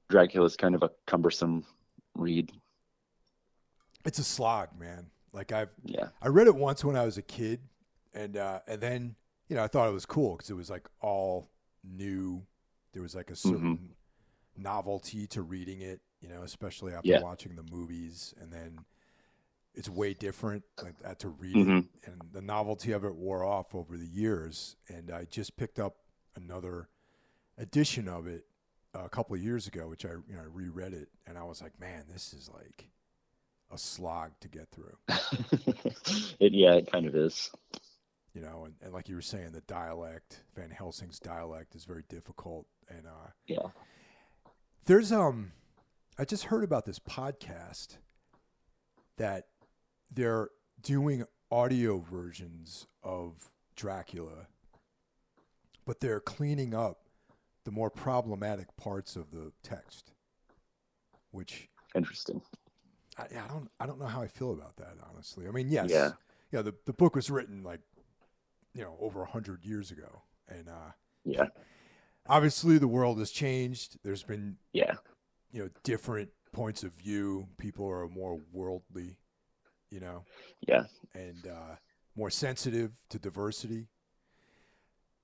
[0.10, 1.66] Dracula is kind of a cumbersome
[2.16, 2.52] read.
[4.06, 5.12] it's a slog, man.
[5.32, 6.10] Like I've Yeah.
[6.22, 7.60] I read it once when I was a kid,
[8.16, 9.16] and uh, and then
[9.48, 11.52] you know I thought it was cool because it was like all
[11.84, 12.42] new.
[12.94, 13.92] There was like a certain
[14.62, 17.22] novelty to reading it, you know, especially after Yeah.
[17.22, 18.86] watching the movies, and then
[19.76, 21.84] it's way different like to read Mhm.
[22.04, 24.76] it, and the novelty of it wore off over the years.
[24.88, 25.98] And I just picked up
[26.36, 26.90] another
[27.58, 28.46] edition of it
[28.94, 31.62] a couple of years ago, which I you know I reread it, and I was
[31.62, 32.90] like, man, this is like
[33.72, 34.98] a slog to get through.
[36.40, 37.52] it, yeah, it kind of is.
[38.34, 42.04] you know, and, and like you were saying, the dialect, Van Helsing's dialect is very
[42.10, 42.68] difficult.
[42.88, 43.70] And uh, Yeah.
[44.90, 45.52] There's um,
[46.18, 47.98] I just heard about this podcast
[49.18, 49.46] that
[50.12, 50.50] they're
[50.82, 54.48] doing audio versions of Dracula,
[55.86, 57.02] but they're cleaning up
[57.66, 60.12] the more problematic parts of the text,
[61.30, 62.42] which Interesting.
[63.16, 65.48] I, I don't I don't know how I feel about that honestly.
[65.48, 66.14] I mean, yes, Yeah.
[66.52, 67.82] yeah, the the book was written like
[68.74, 70.94] you know over a hundred years ago, and uh,
[71.26, 71.46] Yeah.
[72.28, 73.98] Obviously the world has changed.
[74.04, 74.96] There's been Yeah.
[75.52, 77.48] you know different points of view.
[77.58, 79.18] People are more worldly,
[79.90, 80.24] you know,
[80.68, 80.84] Yeah.
[81.14, 81.76] and uh,
[82.16, 83.88] more sensitive to diversity.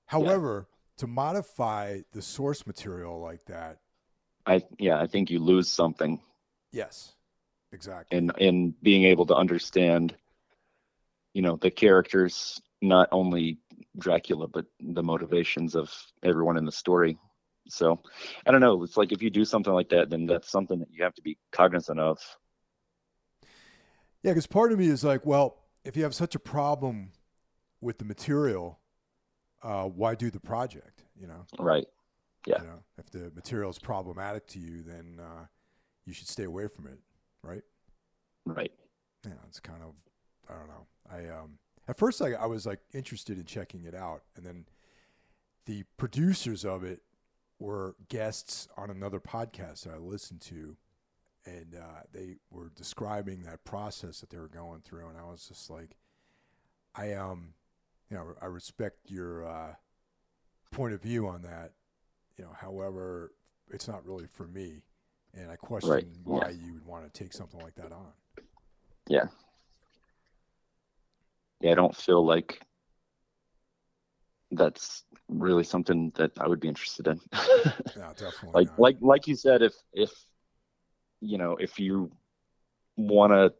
[0.06, 3.78] However, to modify the source material like that,
[4.46, 6.20] I yeah, I think you lose something
[6.72, 7.14] yes,
[7.72, 8.16] exactly.
[8.16, 10.16] in in being able to understand
[11.34, 13.58] you know the characters not only
[13.98, 17.18] Dracula but the motivations of everyone in the story.
[17.68, 18.00] So
[18.46, 20.88] I don't know, it's like if you do something like that then that's something that
[20.92, 22.18] you have to be cognizant of.
[24.22, 27.12] Yeah, because part of me is like, well, if you have such a problem
[27.80, 28.80] with the material,
[29.62, 31.04] uh, why do the project?
[31.18, 31.86] You know, Right.
[32.46, 32.60] Yeah.
[32.60, 35.46] You know, if the material is problematic to you, then uh,
[36.04, 36.98] you should stay away from it,
[37.42, 37.62] right?
[38.44, 38.72] Right.
[39.24, 39.94] Yeah, it's kind of,
[40.48, 40.86] I don't know.
[41.10, 41.58] I um,
[41.88, 44.66] at first I, I was like interested in checking it out, and then
[45.66, 47.02] the producers of it
[47.58, 50.76] were guests on another podcast that I listened to,
[51.44, 55.46] and uh, they were describing that process that they were going through, and I was
[55.48, 55.96] just like,
[56.94, 57.54] I um,
[58.10, 59.74] you know, I respect your uh,
[60.70, 61.72] point of view on that.
[62.36, 63.32] You know, however,
[63.70, 64.82] it's not really for me,
[65.34, 66.66] and I question Right, why yeah.
[66.66, 68.12] you would want to take something like that on.
[69.08, 69.26] Yeah.
[71.60, 72.60] Yeah, I don't feel like
[74.50, 77.20] that's really something that I would be interested in.
[77.96, 78.78] No, definitely like not.
[78.78, 80.12] like like you said if if
[81.20, 82.12] you know if you
[82.96, 83.52] want to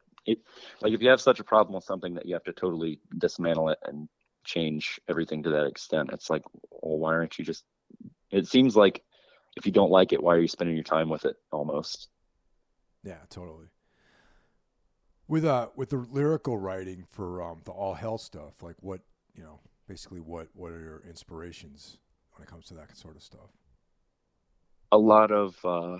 [0.83, 3.71] like if you have such a problem with something that you have to totally dismantle
[3.71, 4.09] it and
[4.45, 7.65] change everything to that extent it's like well why aren't you just
[8.31, 9.03] it seems like
[9.57, 12.09] if you don't like it why are you spending your time with it almost
[13.05, 13.67] Yeah, totally.
[15.29, 19.01] With uh with the lyrical writing for um the all hell stuff, like what
[19.35, 21.99] you know, basically what what are your inspirations
[22.35, 23.51] when it comes to that sort of stuff?
[24.93, 25.99] a lot of uh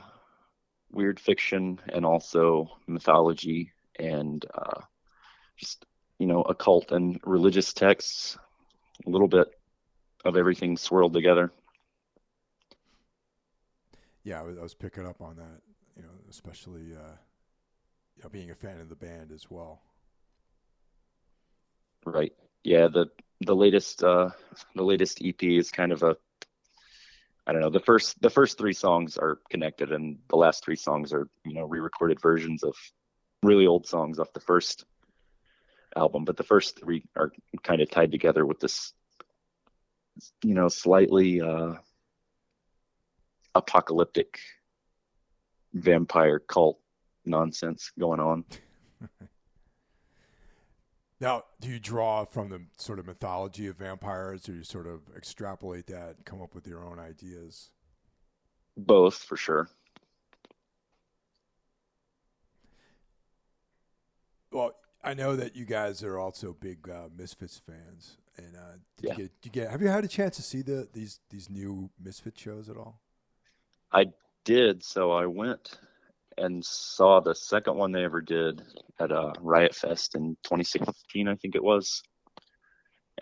[0.91, 4.81] weird fiction and also mythology and uh
[5.57, 5.85] just
[6.19, 8.39] you know occult and religious texts
[9.07, 9.49] a little bit
[10.25, 11.53] of everything swirled together
[14.25, 15.61] Yeah, I was, I was picking up on that,
[15.97, 17.17] you know, especially uh
[18.17, 19.83] you know, being a fan of the band as well.
[22.05, 22.33] Right.
[22.65, 23.07] Yeah, the
[23.41, 24.31] the latest uh
[24.75, 26.17] the latest EP is kind of a
[27.47, 30.77] I don't know, the first the first three songs are connected and the last three
[30.77, 32.75] songs are, you know, re-recorded versions of
[33.43, 34.85] really old songs off the first
[35.97, 38.93] album, but the first three are kind of tied together with this
[40.43, 41.75] you know, slightly uh
[43.55, 44.39] apocalyptic
[45.73, 46.79] vampire cult
[47.27, 48.45] nonsense going on.
[51.19, 55.01] Now, do you draw from the sort of mythology of vampires or you sort of
[55.17, 57.71] extrapolate that and come up with your own ideas?
[58.77, 59.67] Both for sure.
[64.53, 69.05] Well, I know that you guys are also big uh, Misfits fans, and uh, did
[69.07, 69.11] Yeah.
[69.13, 69.71] you get, did you get?
[69.71, 73.01] Have you had a chance to see the these these new Misfit shows at all?
[73.93, 74.07] I
[74.45, 74.83] did.
[74.85, 75.79] So I went
[76.39, 78.63] and saw the second one they ever did
[78.99, 82.03] at a Riot Fest in 2016, I think it was.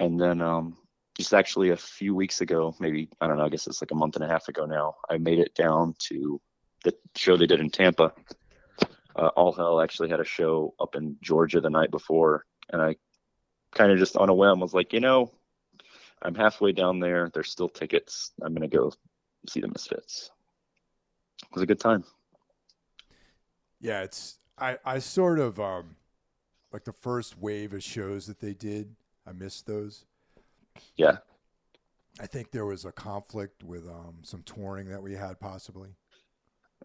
[0.01, 0.77] And then um,
[1.17, 3.97] just actually a few weeks ago, maybe, I don't know, I guess it's like a
[3.97, 6.41] month and a half ago now, I made it down to
[6.83, 8.13] the show they did in Tampa.
[9.17, 12.45] Uh, All Hell actually had a show up in Georgia the night before.
[12.71, 12.97] And I
[13.73, 15.31] kind of just on a whim was like, you know,
[16.21, 17.31] I'm halfway down there.
[17.33, 18.33] There's still tickets.
[18.43, 18.93] I'm going to go
[19.49, 20.31] see the Misfits.
[21.43, 22.05] It was a good time.
[23.85, 25.97] Yeah, it's I I sort of um
[26.73, 28.97] like the first wave of shows that they did.
[29.27, 30.07] I missed those.
[30.97, 31.19] Yeah.
[32.19, 35.91] I think there was a conflict with um some touring that we had possibly.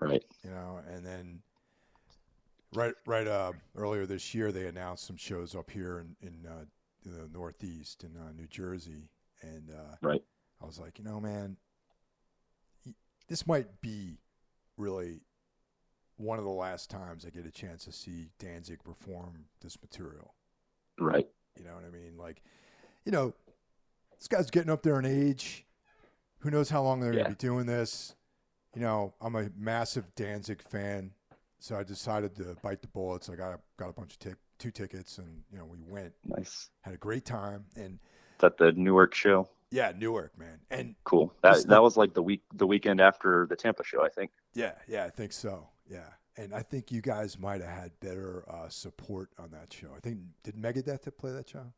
[0.02, 0.24] Right.
[0.44, 1.40] you know, and then
[2.74, 6.66] right right uh, earlier this year they announced some shows up here in in, uh,
[7.06, 9.10] in the Northeast in uh, New Jersey,
[9.42, 10.24] and uh, Right.
[10.62, 11.56] I was like, you know, man,
[13.30, 14.18] this might be
[14.78, 15.22] really
[16.20, 20.34] one of the last times I get a chance to see Danzig perform this material.
[21.00, 21.28] Right.
[21.58, 22.18] You know what I mean?
[22.18, 22.42] Like,
[23.06, 23.34] you know,
[24.18, 25.66] this guy's getting up there in age.
[26.40, 27.24] Who knows how long they're Yeah.
[27.24, 28.16] going to be doing this?
[28.76, 31.12] You know, I'm a massive Danzig fan,
[31.60, 33.30] so I decided to bite the bullets.
[33.30, 36.70] I got got a bunch of tic- two tickets, and you know, we went, Nice.
[36.82, 39.50] had a great time, and Is that the Newark show?
[39.72, 41.34] yeah, Newark, man, and Cool.
[41.42, 44.32] That that was like the week the weekend after the Tampa show, I think.
[44.54, 48.46] yeah, yeah, I think so, yeah, and I think you guys might have had better
[48.50, 49.90] uh, support on that show.
[49.96, 51.74] I think did Megadeth play that show?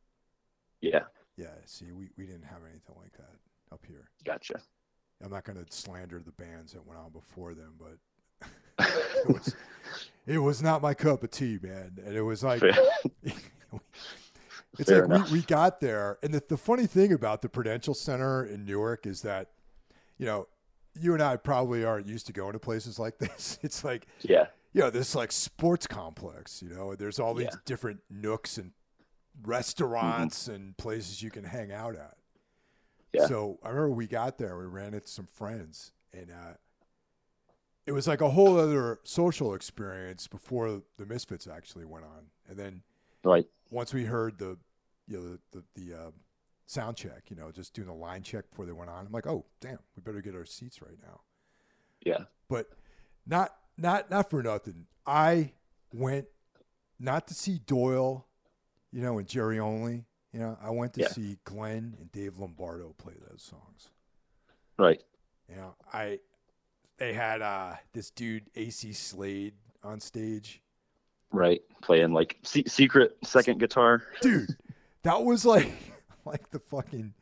[0.82, 1.04] Yeah.
[1.38, 3.36] Yeah, see, we, we didn't have anything like that
[3.72, 4.10] up here.
[4.26, 4.62] Gotcha.
[5.24, 7.98] I'm not going to slander the bands that went on before them, but
[9.26, 9.56] it was
[10.26, 11.98] it was not my cup of tea, man.
[12.06, 12.62] And it was like
[13.24, 17.94] it's Fair like we, we got there, and the, the funny thing about the Prudential
[17.94, 19.50] Center in Newark is that
[20.18, 20.48] you know
[21.00, 23.60] you and I probably aren't used to going to places like this.
[23.64, 24.48] It's like yeah.
[24.74, 26.62] you know this like sports complex.
[26.62, 27.60] You know, there's all these Yeah.
[27.66, 28.72] different nooks and
[29.44, 32.16] restaurants and places you can hang out at.
[33.14, 33.28] Yeah.
[33.28, 36.54] So I remember we got there, we ran into some friends, and uh,
[37.86, 42.28] it was like a whole other social experience before the Misfits actually went on.
[42.50, 42.84] And then
[43.24, 43.48] Right.
[43.70, 44.58] once we heard the,
[45.08, 45.40] you know, the
[45.76, 46.12] the, the uh,
[46.72, 49.28] sound check, you know, just doing the line check before they went on, I'm like,
[49.28, 51.22] oh damn, we better get our seats right now.
[52.06, 52.26] Yeah.
[52.50, 52.68] But
[53.28, 54.86] not not not for nothing.
[55.06, 55.52] I
[55.94, 56.28] went
[57.00, 58.28] not to see Doyle,
[58.92, 60.06] you know, and Jerry Only.
[60.34, 61.10] You know, I went to Yeah.
[61.10, 63.90] see Glenn and Dave Lombardo play those songs.
[64.80, 65.04] Right.
[65.50, 66.20] You know, I
[66.98, 69.54] they had uh this dude Acey Slade
[69.84, 70.62] on stage.
[71.34, 74.04] Right, playing like se- secret second guitar.
[74.22, 74.56] Dude,
[75.04, 75.72] that was like
[76.26, 77.14] like the fucking.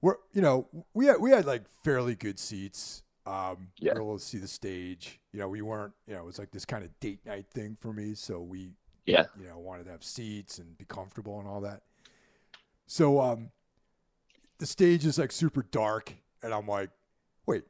[0.00, 3.02] We're you know we had we had like fairly good seats.
[3.26, 3.94] Um, Yeah.
[3.94, 5.20] we were able to see the stage.
[5.32, 5.94] You know, we weren't.
[6.06, 8.14] You know, it was like this kind of date night thing for me.
[8.14, 8.72] So we
[9.06, 11.82] Yeah, you know, wanted to have seats and be comfortable and all that.
[12.86, 13.50] So um
[14.58, 16.90] the stage is like super dark and I'm like,
[17.46, 17.64] wait,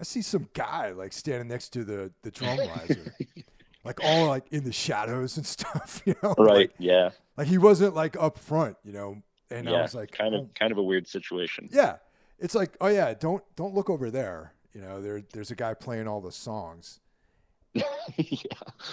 [0.00, 3.14] I see some guy like standing next to the the drum riser.
[3.84, 6.36] like all like in the shadows and stuff, you know?
[6.36, 6.70] right.
[6.70, 9.22] Like, yeah, like he wasn't like up front, you know.
[9.50, 9.82] And I yeah.
[9.82, 11.68] was like, kind of oh, kind of a weird situation.
[11.72, 11.96] yeah.
[12.38, 14.52] It's like, oh yeah, don't don't look over there.
[14.72, 17.00] You know, there there's a guy playing all the songs.
[17.72, 17.82] yeah,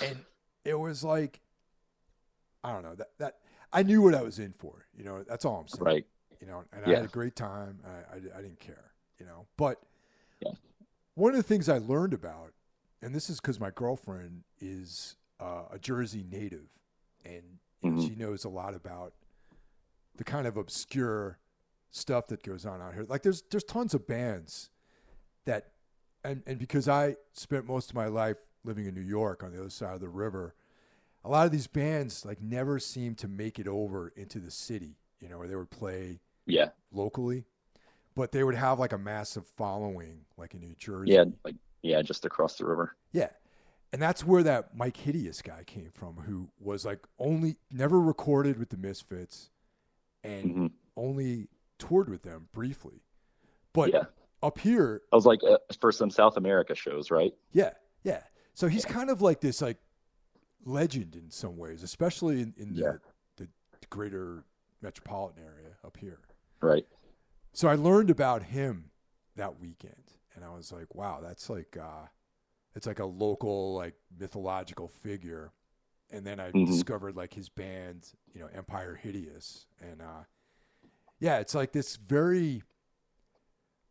[0.04, 0.18] and
[0.64, 1.40] it was like
[2.64, 3.38] I don't know that that
[3.72, 4.86] I knew what I was in for.
[4.98, 5.84] You know, that's all I'm saying.
[5.84, 6.06] right.
[6.42, 7.80] You know, and I had a great time.
[7.86, 8.92] I, I I didn't care.
[9.20, 9.80] You know, but
[10.42, 10.52] Yeah.
[11.14, 12.54] one of the things I learned about,
[13.02, 16.68] and this is because my girlfriend is uh, a Jersey native,
[17.24, 17.44] and
[17.82, 18.08] you know, Mhm.
[18.08, 19.14] she knows a lot about
[20.18, 21.40] the kind of obscure
[21.92, 23.06] stuff that goes on out here.
[23.08, 24.70] Like there's there's tons of bands
[25.46, 25.72] that
[26.24, 29.60] and and because I spent most of my life living in New York on the
[29.60, 30.56] other side of the river,
[31.24, 34.98] a lot of these bands like never seem to make it over into the city,
[35.20, 37.46] you know, where they would play Yeah, locally,
[38.16, 41.14] but they would have like a massive following like in New Jersey.
[41.14, 42.96] yeah, like yeah, just across the river.
[43.12, 43.30] Yeah.
[43.94, 48.58] And that's where that Mike Hideous guy came from, who was like only never recorded
[48.60, 49.52] with the Misfits
[50.26, 50.68] and hmm
[50.98, 51.48] only
[51.78, 53.02] toured with them briefly.
[53.74, 54.04] But Yeah,
[54.42, 57.34] up here, I was like uh, for some South America shows, right?
[57.52, 57.72] yeah,
[58.04, 58.22] yeah.
[58.54, 59.78] So he's kind of like this like
[60.64, 62.94] legend in some ways, especially in, in Yeah.
[63.36, 64.46] the, the greater
[64.82, 66.20] metropolitan area up here.
[66.62, 66.86] Right.
[67.52, 68.92] So I learned about him
[69.36, 72.08] that weekend, and I was like, wow, that's like uh,
[72.74, 75.52] it's like a local like mythological figure.
[76.16, 76.64] And then I Mhm.
[76.64, 80.24] discovered like his band, you know, Empire Hideous, and uh,
[81.20, 82.64] yeah, it's like this very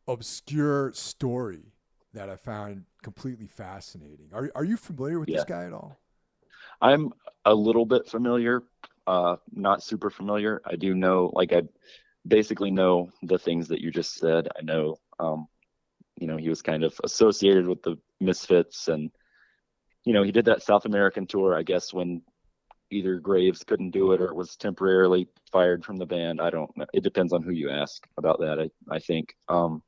[0.08, 1.72] obscure story
[2.14, 4.28] that I found completely fascinating.
[4.32, 5.98] Are are you familiar with this guy at all?
[6.80, 7.12] I'm
[7.44, 8.62] a little bit familiar,
[9.06, 10.60] uh, not super familiar.
[10.64, 11.62] I do know, like, I
[12.26, 14.48] basically know the things that you just said.
[14.58, 15.46] I know, um,
[16.20, 19.10] you know, he was kind of associated with the Misfits, and
[20.04, 21.56] you know, he did that South American tour.
[21.56, 22.22] I guess when
[22.90, 26.40] either Graves couldn't do it or was temporarily fired from the band.
[26.40, 26.86] I don't know.
[26.92, 28.58] It depends on who you ask about that.
[28.60, 29.34] I I think.
[29.48, 29.82] Um,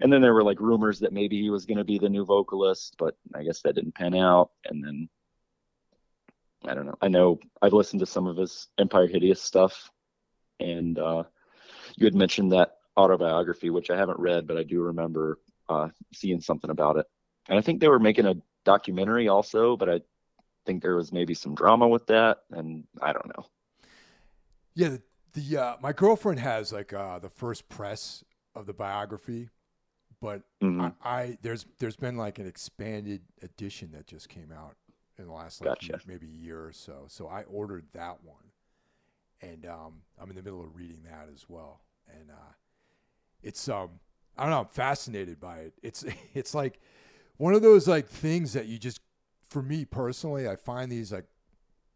[0.00, 2.24] and then there were like rumors that maybe he was going to be the new
[2.24, 4.50] vocalist, but I guess that didn't pan out.
[4.66, 5.08] And then
[6.66, 6.96] I don't know.
[7.00, 9.90] I know I've listened to some of his Empire Hideous stuff,
[10.60, 11.24] and uh,
[11.96, 15.38] you had mentioned that autobiography, which I haven't read, but I do remember
[15.68, 17.06] uh, seeing something about it.
[17.48, 18.34] And I think they were making a
[18.66, 20.02] documentary also, but I
[20.66, 23.46] think there was maybe some drama with that, and I don't know.
[24.74, 25.02] Yeah, the,
[25.34, 29.48] the uh, my girlfriend has like uh, the first press of the biography,
[30.20, 30.94] but Mhm.
[31.02, 34.76] I, I there's there's been like an expanded edition that just came out
[35.18, 36.00] in the last like Gotcha.
[36.06, 37.04] maybe year or so.
[37.08, 38.52] So I ordered that one,
[39.40, 41.80] and um, I'm in the middle of reading that as well.
[42.08, 42.52] And uh,
[43.42, 43.90] it's um
[44.36, 45.74] I don't know I'm fascinated by it.
[45.82, 46.04] It's
[46.34, 46.80] it's like
[47.38, 49.00] one of those like things that you just
[49.48, 51.26] for me personally I find these like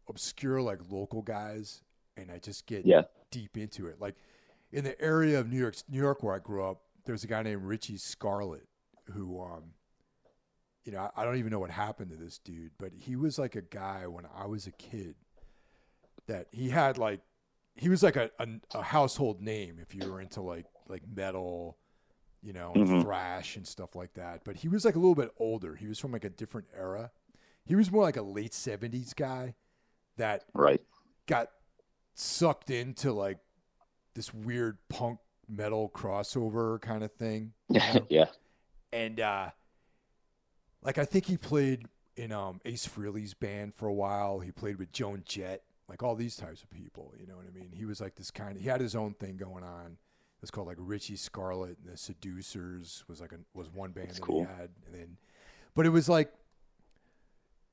[0.09, 1.81] obscure like local guys
[2.17, 3.03] and I just get Yeah.
[3.29, 3.99] deep into it.
[3.99, 4.15] Like
[4.71, 7.41] in the area of New York, New York where I grew up, there's a guy
[7.43, 8.67] named Richie Scarlet
[9.13, 9.73] who, um,
[10.83, 13.37] you know, I, I don't even know what happened to this dude, but he was
[13.39, 15.15] like a guy when I was a kid
[16.27, 17.21] that he had like,
[17.75, 21.77] he was like a, a, a household name if you were into like, like metal,
[22.41, 23.01] you know, and Mhm.
[23.03, 24.43] thrash and stuff like that.
[24.43, 25.75] But he was like a little bit older.
[25.75, 27.11] He was from like a different era.
[27.65, 29.55] He was more like a late 70s guy
[30.17, 30.81] that Right.
[31.27, 31.51] got
[32.15, 33.37] sucked into like
[34.15, 37.53] this weird punk metal crossover kind of thing.
[37.69, 38.07] you know?
[38.09, 38.29] yeah.
[38.91, 39.51] and uh
[40.81, 41.85] like I think he played
[42.15, 44.39] in um Ace Frehley's band for a while.
[44.39, 47.51] He played with Joan Jett, like all these types of people, you know what I
[47.51, 47.71] mean?
[47.71, 49.97] He was like this kind of he had his own thing going on.
[50.41, 54.19] It's called like Richie Scarlet and the Seducers was like a was one band That's
[54.19, 54.39] that cool.
[54.41, 55.17] he had and then
[55.75, 56.33] but it was like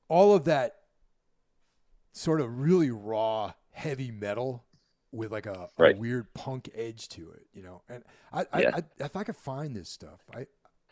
[0.07, 0.75] all of that
[2.13, 4.63] sort of really raw heavy metal
[5.11, 7.81] with like a, a weird punk edge to it, you know.
[7.89, 8.71] And I, I, Yeah.
[8.75, 10.45] I if I could find this stuff, I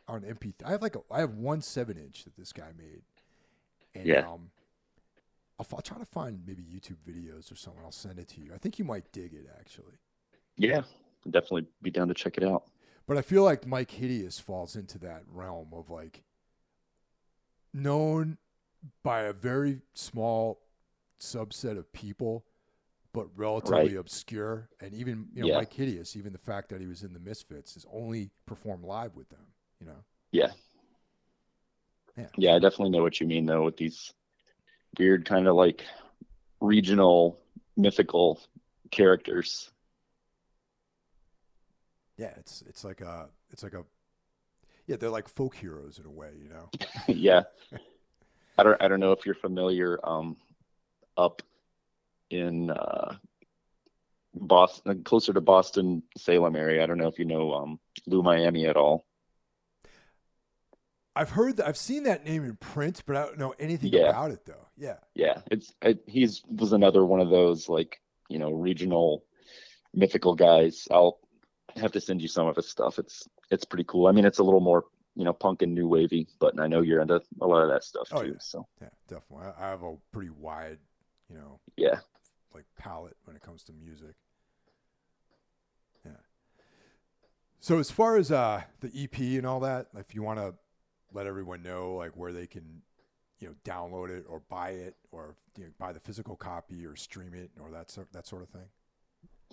[0.08, 3.02] on MP, I have like a, I have one seven inch that this guy made,
[3.94, 4.22] and Yeah.
[4.28, 4.50] um,
[5.60, 7.82] I'll, I'll try to find maybe YouTube videos or something.
[7.84, 8.52] I'll send it to you.
[8.54, 10.00] I think you might dig it actually.
[10.56, 10.82] Yeah.
[11.32, 12.64] Definitely be down to check it out.
[13.06, 16.24] But I feel like Mike Hideous falls into that realm of like
[17.74, 18.38] known
[19.04, 20.62] by a very small
[21.20, 22.46] subset of people,
[23.14, 23.98] but relatively Right.
[23.98, 24.70] obscure.
[24.80, 25.58] And even you know, Yeah.
[25.58, 29.16] Mike Hideous, even the fact that he was in the Misfits, is only performed live
[29.16, 29.46] with them.
[29.80, 30.04] You know.
[30.32, 30.52] Yeah.
[32.18, 32.30] Yeah.
[32.36, 34.14] Yeah, I definitely know what you mean though with these
[34.98, 35.86] weird kind of like
[36.62, 37.40] regional
[37.76, 38.42] mythical
[38.92, 39.72] characters.
[42.18, 43.84] Yeah, it's it's like a it's like a
[44.88, 46.70] yeah, they're like folk heroes in a way, you know.
[47.08, 47.44] yeah.
[48.58, 50.36] I don't I don't know if you're familiar um
[51.16, 51.42] up
[52.30, 53.16] in uh
[54.34, 56.84] Boston closer to Boston Salem area.
[56.84, 59.06] I don't know if you know um Lou Miami at all.
[61.16, 64.10] I've heard that I've seen that name in print, but I don't know anything Yeah.
[64.10, 64.68] about it though.
[64.78, 64.98] Yeah.
[65.16, 68.00] Yeah, it's it, he's was another one of those like,
[68.30, 69.24] you know, regional
[69.94, 70.88] mythical guys.
[70.92, 71.20] I'll
[71.80, 73.00] have to send you some of his stuff.
[73.00, 74.08] It's it's pretty cool.
[74.08, 76.82] I mean, it's a little more, you know, punk and new wavy, but I know
[76.82, 78.30] you're into a lot of that stuff Oh, too.
[78.30, 78.34] yeah.
[78.40, 79.48] So, Yeah, definitely.
[79.58, 80.80] I, have a pretty wide,
[81.30, 82.00] you know, yeah.
[82.54, 84.16] like palette when it comes to music.
[86.06, 86.12] Yeah.
[87.60, 90.56] So as far as uh the EP and all that, if you want to
[91.14, 92.82] let everyone know like where they can,
[93.40, 96.96] you know, download it or buy it or you know, buy the physical copy or
[96.96, 98.68] stream it or that sort that sort of thing.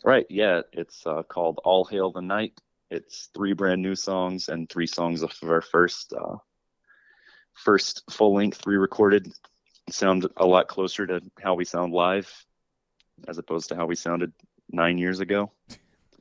[0.03, 0.27] Right.
[0.29, 0.63] Yeah.
[0.73, 2.59] It's uh, called All Hail the Night.
[2.91, 6.37] It's three brand new songs and three songs of our first uh,
[7.55, 9.33] first full length re-recorded.
[9.91, 12.31] Sound a lot closer to how we sound live,
[13.29, 14.33] as opposed to how we sounded
[14.71, 15.51] nine years ago.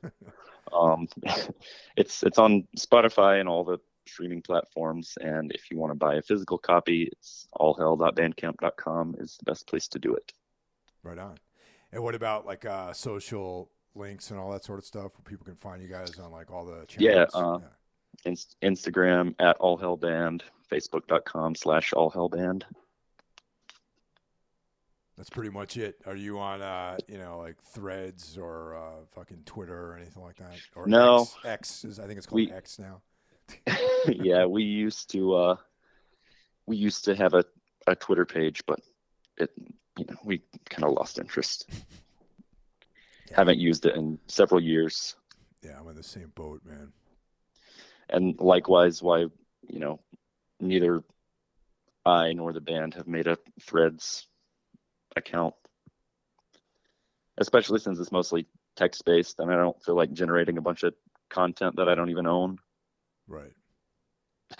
[0.72, 1.08] um,
[1.96, 5.16] it's it's on Spotify and all the streaming platforms.
[5.20, 9.88] And if you want to buy a physical copy, it's allhell.bandcamp.com is the best place
[9.88, 10.32] to do it.
[11.02, 11.36] Right on.
[11.94, 15.44] And what about like uh social links and all that sort of stuff where people
[15.46, 17.34] can find you guys on like all the Yeah, channels?
[17.34, 17.68] uh,
[18.24, 22.64] Inst- Instagram at All Hell Band, Facebook.com slash All Hell Band.
[25.16, 25.96] That's pretty much it.
[26.06, 30.36] Are you on, uh, you know, like Threads or uh, fucking Twitter or anything like
[30.38, 30.54] that?
[30.74, 31.22] Or No.
[31.22, 33.00] X, X is, I think it's called We- X now.
[34.08, 35.56] yeah, we used to uh,
[36.66, 37.44] we used to have a,
[37.86, 38.80] a Twitter page, but
[39.36, 39.50] it
[39.98, 41.68] you know we kind of lost interest.
[43.30, 43.36] Yeah.
[43.38, 45.16] Haven't used it in several years,
[45.62, 46.92] Yeah, I'm in the same boat, man.
[48.10, 49.20] and likewise, why
[49.66, 49.98] you know
[50.60, 51.02] neither
[52.04, 54.26] I nor the band have made a Threads
[55.16, 55.54] account,
[57.38, 60.92] especially since it's mostly text based, and I don't feel like generating a bunch of
[61.30, 62.58] content that I don't even own.
[63.26, 63.54] Right.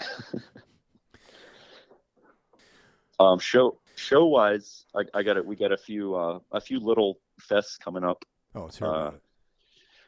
[3.19, 5.45] Um, show show wise, I, I got it.
[5.45, 7.19] We got a few uh, a few little
[7.49, 8.23] fests coming up.
[8.53, 9.11] Oh, let's Uh.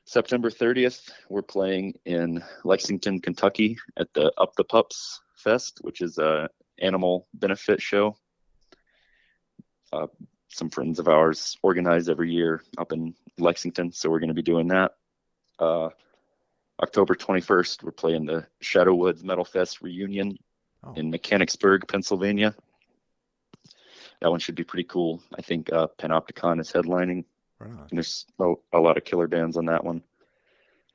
[0.06, 6.18] September 30th, we're playing in Lexington, Kentucky at the Up the Pups Fest, which is
[6.18, 8.16] a animal benefit show.
[9.92, 10.08] Uh,
[10.48, 14.42] some friends of ours organize every year up in Lexington, so we're going to be
[14.42, 14.94] doing that.
[15.60, 15.90] Uh,
[16.82, 20.38] October 21st, we're playing the Shadow Woods Metal Fest reunion
[20.84, 20.94] Oh.
[20.96, 22.56] in Mechanicsburg, Pennsylvania.
[24.22, 25.22] That one should be pretty cool.
[25.38, 27.26] I think uh, Panopticon is headlining.
[27.60, 27.72] Right.
[27.72, 30.04] And there's a, a lot of killer bands on that one.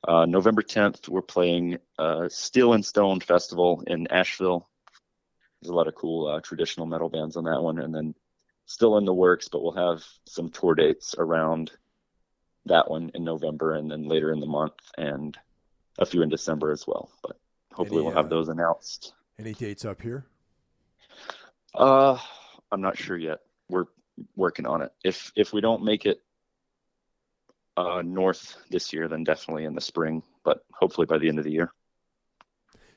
[0.05, 4.67] Uh, November 10th, we're playing uh, Steel and Stone Festival in Asheville.
[5.61, 7.79] There's a lot of cool uh, traditional metal bands on that one.
[7.79, 8.13] And then
[8.65, 11.71] still in the works, but we'll have some tour dates around
[12.65, 15.37] that one in November and then later in the month and
[15.99, 17.09] a few in December as well.
[17.21, 17.37] But
[17.71, 19.13] hopefully Any, we'll have uh, those announced.
[19.37, 20.25] Any dates up here?
[21.73, 22.17] Uh,
[22.73, 23.39] I'm not sure yet.
[23.69, 23.85] We're
[24.35, 24.91] working on it.
[25.03, 26.17] If if we don't make it
[27.77, 30.23] uh, north this year, then definitely in the spring.
[30.43, 31.71] But hopefully by the end of the year.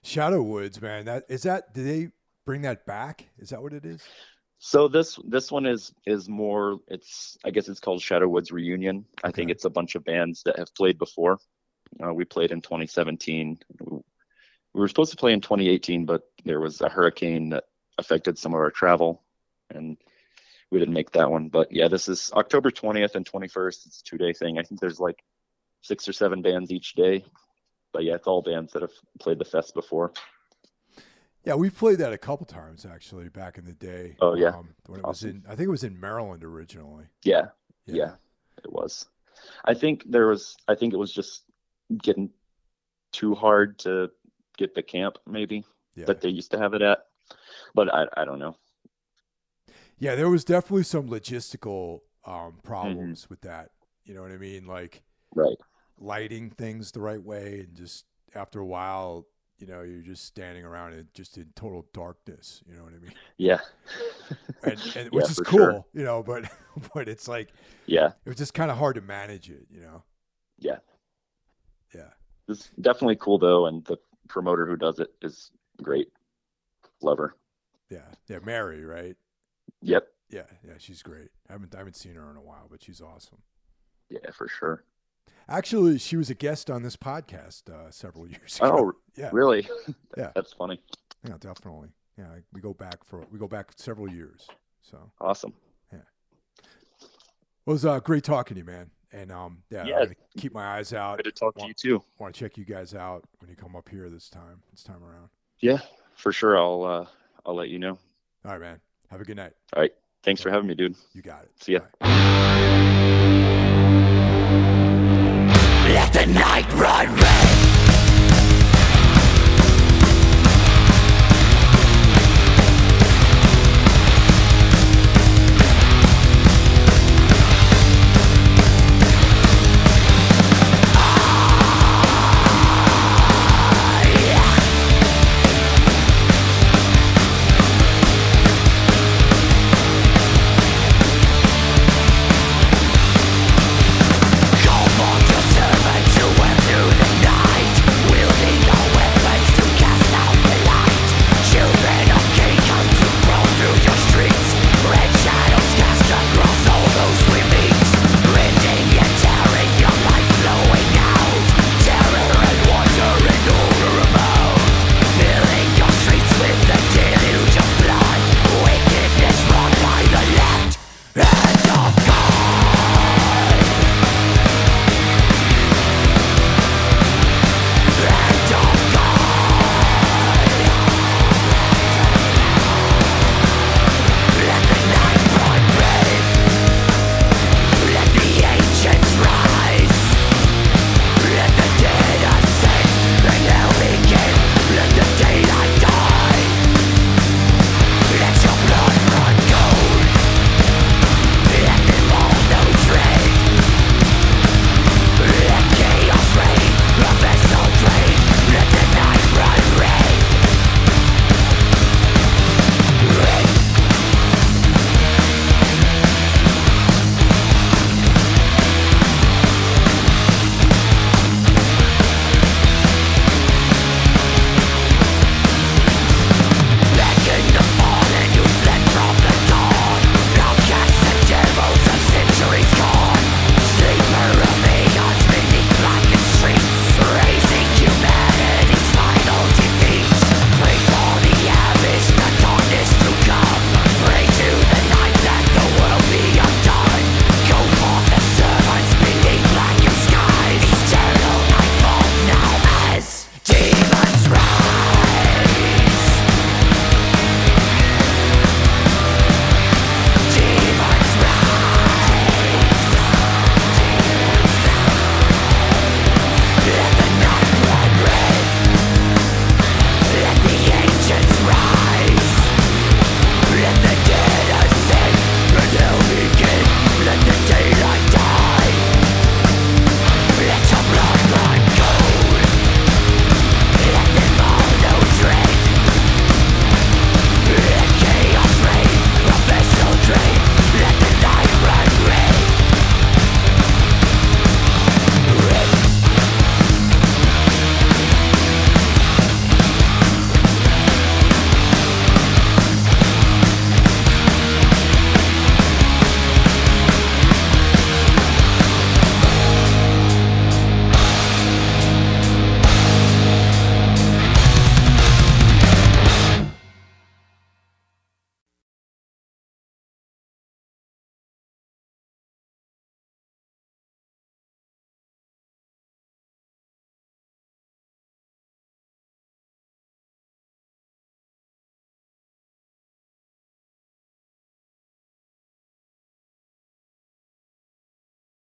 [0.03, 1.05] Shadow Woods, man.
[1.05, 1.75] That is that.
[1.75, 2.09] Did they
[2.47, 3.29] bring that back?
[3.39, 4.03] Is that what it is?
[4.59, 6.79] So this this one is is more.
[6.89, 9.05] It's I guess it's called Shadow Woods Reunion.
[9.23, 11.39] I think it's a bunch of bands that have played before.
[12.03, 13.59] Uh, we played in 2017.
[13.81, 13.99] We
[14.73, 17.65] we were supposed to play in 2018, but there was a hurricane that
[17.99, 19.23] affected some of our travel,
[19.71, 19.97] and
[20.71, 21.49] we didn't make that one.
[21.49, 23.87] But yeah, this is October 20th and 21st.
[23.87, 24.59] It's a two day thing.
[24.59, 25.23] I think there's like
[25.83, 27.25] six or seven bands each day.
[27.93, 30.13] But yeah, it's all bands that have played the fest before.
[31.45, 34.17] Yeah, we played that a couple times actually back in the day.
[34.21, 34.49] Oh, yeah.
[34.49, 35.45] um, when it was in.
[35.49, 37.05] I think it was in Maryland originally.
[37.23, 37.47] Yeah,
[37.87, 38.15] yeah,
[38.65, 39.07] it was.
[39.65, 40.57] I think there was.
[40.67, 41.45] I think it was just
[42.03, 42.31] getting
[43.13, 44.11] too hard to
[44.59, 45.65] get the camp maybe
[45.95, 46.07] yeah.
[46.07, 46.99] that they used to have it at.
[47.75, 48.57] But I I don't know.
[49.99, 52.61] Yeah, there was definitely some logistical um, Mm-hmm.
[52.63, 53.71] problems with that.
[54.05, 54.67] You know what I mean?
[54.67, 55.03] Like
[55.35, 55.57] Right.
[55.99, 59.27] lighting things the right way, and just after a while,
[59.59, 62.63] you know, you're just standing around in just in total darkness.
[62.67, 63.13] You know what I mean?
[63.39, 63.61] Yeah.
[64.65, 65.85] And, and Yeah, which is cool, sure.
[65.93, 66.51] you know, but
[66.95, 67.53] but it's like
[67.87, 68.09] Yeah.
[68.25, 70.03] it was just kind of hard to manage it, you know.
[70.59, 70.79] Yeah.
[71.95, 72.11] Yeah.
[72.49, 76.09] It's definitely cool though, and the promoter who does it is great.
[77.03, 77.35] Love her.
[77.91, 78.15] Yeah.
[78.29, 78.39] Yeah.
[78.45, 79.17] Mary, right?
[79.83, 80.07] Yep.
[80.31, 80.43] Yeah.
[80.67, 80.75] Yeah.
[80.79, 81.29] She's great.
[81.49, 83.39] I haven't I haven't seen her in a while, but she's awesome.
[84.09, 84.85] Yeah, for sure.
[85.49, 88.77] Actually, she was a guest on this podcast uh, several years ago.
[88.79, 89.31] Oh, yeah.
[89.33, 89.69] really?
[90.17, 90.31] Yeah.
[90.35, 90.81] That's funny.
[91.27, 91.89] Yeah, definitely.
[92.19, 94.49] Yeah, we go back for we go back several years.
[94.83, 95.53] So Awesome.
[95.93, 95.99] Yeah.
[97.01, 98.91] It was uh, great talking to you, man.
[99.13, 100.05] And um, yeah, Yeah.
[100.39, 101.19] Keep my eyes out.
[101.19, 102.03] Good to talk to you too.
[102.19, 104.63] Want to check you guys out when you come up here this time.
[104.73, 105.29] This time around.
[105.61, 105.79] Yeah,
[106.17, 106.59] for sure.
[106.59, 107.07] I'll uh,
[107.45, 107.99] I'll let you know.
[108.45, 108.81] All right, man.
[109.11, 109.53] Have a good night.
[109.75, 109.93] All right.
[110.23, 110.97] Thanks for having me, dude.
[111.13, 111.51] You got it.
[111.63, 111.81] See ya.
[112.01, 112.07] Bye.
[115.89, 117.76] Let the night run red